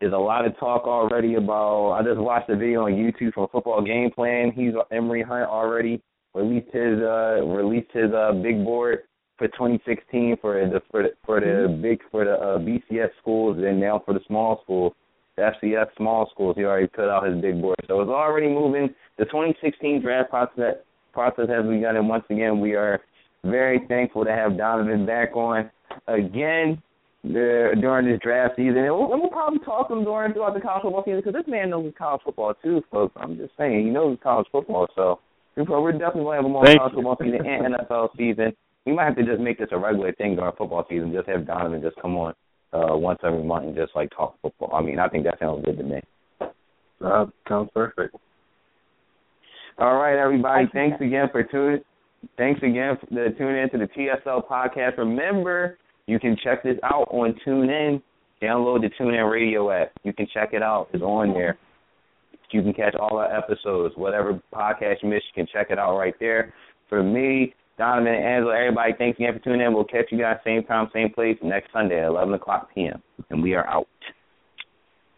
there's 0.00 0.12
a 0.12 0.16
lot 0.16 0.46
of 0.46 0.56
talk 0.58 0.84
already 0.84 1.34
about. 1.34 1.92
I 1.92 2.02
just 2.02 2.18
watched 2.18 2.50
a 2.50 2.56
video 2.56 2.84
on 2.84 2.92
YouTube 2.92 3.34
from 3.34 3.48
Football 3.52 3.82
Game 3.82 4.10
Plan. 4.10 4.52
He's 4.54 4.72
Emory 4.90 5.22
Hunt 5.22 5.48
already 5.48 6.02
released 6.34 6.72
his 6.72 7.00
uh 7.00 7.44
released 7.44 7.92
his 7.92 8.12
uh 8.12 8.32
big 8.42 8.64
board 8.64 9.00
for 9.38 9.48
2016 9.48 10.36
for 10.40 10.54
the 10.54 10.80
for 10.90 11.02
the 11.02 11.08
for 11.24 11.40
the 11.40 11.78
big 11.82 12.00
for 12.10 12.24
the 12.24 12.32
uh, 12.32 12.58
BCS 12.58 13.10
schools 13.20 13.58
and 13.58 13.80
now 13.80 14.02
for 14.04 14.14
the 14.14 14.20
small 14.26 14.60
schools, 14.62 14.92
the 15.36 15.50
FCS 15.62 15.86
small 15.96 16.28
schools. 16.32 16.54
He 16.56 16.64
already 16.64 16.86
put 16.86 17.08
out 17.08 17.26
his 17.26 17.40
big 17.40 17.60
board, 17.60 17.76
so 17.88 18.00
it's 18.00 18.10
already 18.10 18.48
moving. 18.48 18.94
The 19.18 19.24
2016 19.26 20.02
draft 20.02 20.30
process 20.30 20.76
process 21.12 21.48
has 21.48 21.66
begun, 21.66 21.96
and 21.96 22.08
once 22.08 22.24
again, 22.30 22.60
we 22.60 22.74
are 22.74 23.00
very 23.44 23.80
thankful 23.88 24.24
to 24.24 24.30
have 24.30 24.56
Donovan 24.56 25.06
back 25.06 25.36
on 25.36 25.70
again 26.08 26.82
the, 27.22 27.72
during 27.80 28.06
this 28.06 28.20
draft 28.22 28.56
season. 28.56 28.78
And 28.78 28.94
we'll, 28.94 29.08
we'll 29.08 29.30
probably 29.30 29.60
talk 29.60 29.88
to 29.88 29.94
him 29.94 30.04
during 30.04 30.32
throughout 30.32 30.54
the 30.54 30.60
college 30.60 30.82
football 30.82 31.02
season 31.04 31.20
because 31.24 31.34
this 31.34 31.50
man 31.50 31.70
knows 31.70 31.92
college 31.96 32.22
football 32.24 32.54
too, 32.62 32.82
folks. 32.90 33.14
I'm 33.16 33.36
just 33.36 33.52
saying 33.56 33.86
he 33.86 33.90
knows 33.90 34.18
college 34.22 34.46
football, 34.52 34.88
so 34.94 35.20
we're 35.56 35.92
definitely 35.92 36.22
going 36.24 36.36
to 36.38 36.42
have 36.42 36.44
him 36.44 36.56
on 36.56 36.66
Thank 36.66 36.78
college 36.78 36.94
football 36.94 37.16
season 37.20 37.46
and 37.46 37.74
NFL 37.74 38.08
season. 38.16 38.52
We 38.86 38.92
might 38.92 39.04
have 39.06 39.16
to 39.16 39.24
just 39.24 39.40
make 39.40 39.58
this 39.58 39.68
a 39.72 39.78
regular 39.78 40.12
thing 40.12 40.36
during 40.36 40.52
football 40.56 40.84
season. 40.88 41.12
Just 41.12 41.28
have 41.28 41.46
Donovan 41.46 41.82
just 41.82 41.96
come 42.00 42.16
on 42.16 42.34
uh 42.72 42.96
once 42.96 43.20
every 43.24 43.42
month 43.42 43.66
and 43.66 43.76
just 43.76 43.94
like 43.94 44.10
talk 44.16 44.36
football. 44.42 44.74
I 44.74 44.82
mean, 44.82 44.98
I 44.98 45.08
think 45.08 45.24
that 45.24 45.38
sounds 45.38 45.64
good 45.64 45.78
to 45.78 45.84
me. 45.84 46.00
That 47.00 47.30
sounds 47.48 47.70
perfect. 47.74 48.16
All 49.78 49.96
right, 49.96 50.16
everybody. 50.16 50.66
Thanks 50.72 51.00
again 51.00 51.28
for 51.32 51.42
tuning. 51.42 51.80
Thanks 52.36 52.60
again 52.62 52.96
for 53.00 53.06
the 53.10 53.34
tuning 53.36 53.62
in 53.62 53.70
to 53.70 53.78
the 53.78 53.88
TSL 53.88 54.46
podcast. 54.48 54.98
Remember, 54.98 55.78
you 56.06 56.18
can 56.18 56.36
check 56.42 56.62
this 56.62 56.76
out 56.82 57.08
on 57.10 57.34
TuneIn. 57.46 58.02
Download 58.42 58.80
the 58.80 58.90
TuneIn 58.98 59.30
Radio 59.30 59.70
app. 59.70 59.92
You 60.02 60.12
can 60.12 60.26
check 60.32 60.50
it 60.52 60.62
out. 60.62 60.88
It's 60.92 61.02
on 61.02 61.32
there. 61.32 61.58
You 62.50 62.62
can 62.62 62.72
catch 62.72 62.94
all 62.94 63.16
our 63.18 63.36
episodes. 63.36 63.94
Whatever 63.96 64.40
podcast 64.54 65.02
you 65.02 65.08
miss, 65.08 65.22
you 65.34 65.44
can 65.44 65.48
check 65.52 65.68
it 65.70 65.78
out 65.78 65.98
right 65.98 66.14
there. 66.20 66.54
For 66.88 67.02
me, 67.02 67.52
Donovan 67.76 68.14
and 68.14 68.24
Angela, 68.24 68.56
everybody, 68.56 68.92
thanks 68.96 69.18
again 69.18 69.32
for 69.32 69.40
tuning 69.40 69.60
in. 69.60 69.74
We'll 69.74 69.84
catch 69.84 70.06
you 70.10 70.18
guys 70.18 70.38
same 70.44 70.62
time, 70.64 70.88
same 70.92 71.10
place 71.10 71.36
next 71.42 71.72
Sunday 71.72 72.00
at 72.00 72.06
11 72.06 72.34
o'clock 72.34 72.68
p.m. 72.74 73.02
And 73.30 73.42
we 73.42 73.54
are 73.54 73.66
out. 73.66 73.88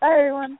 Bye, 0.00 0.16
everyone. 0.18 0.58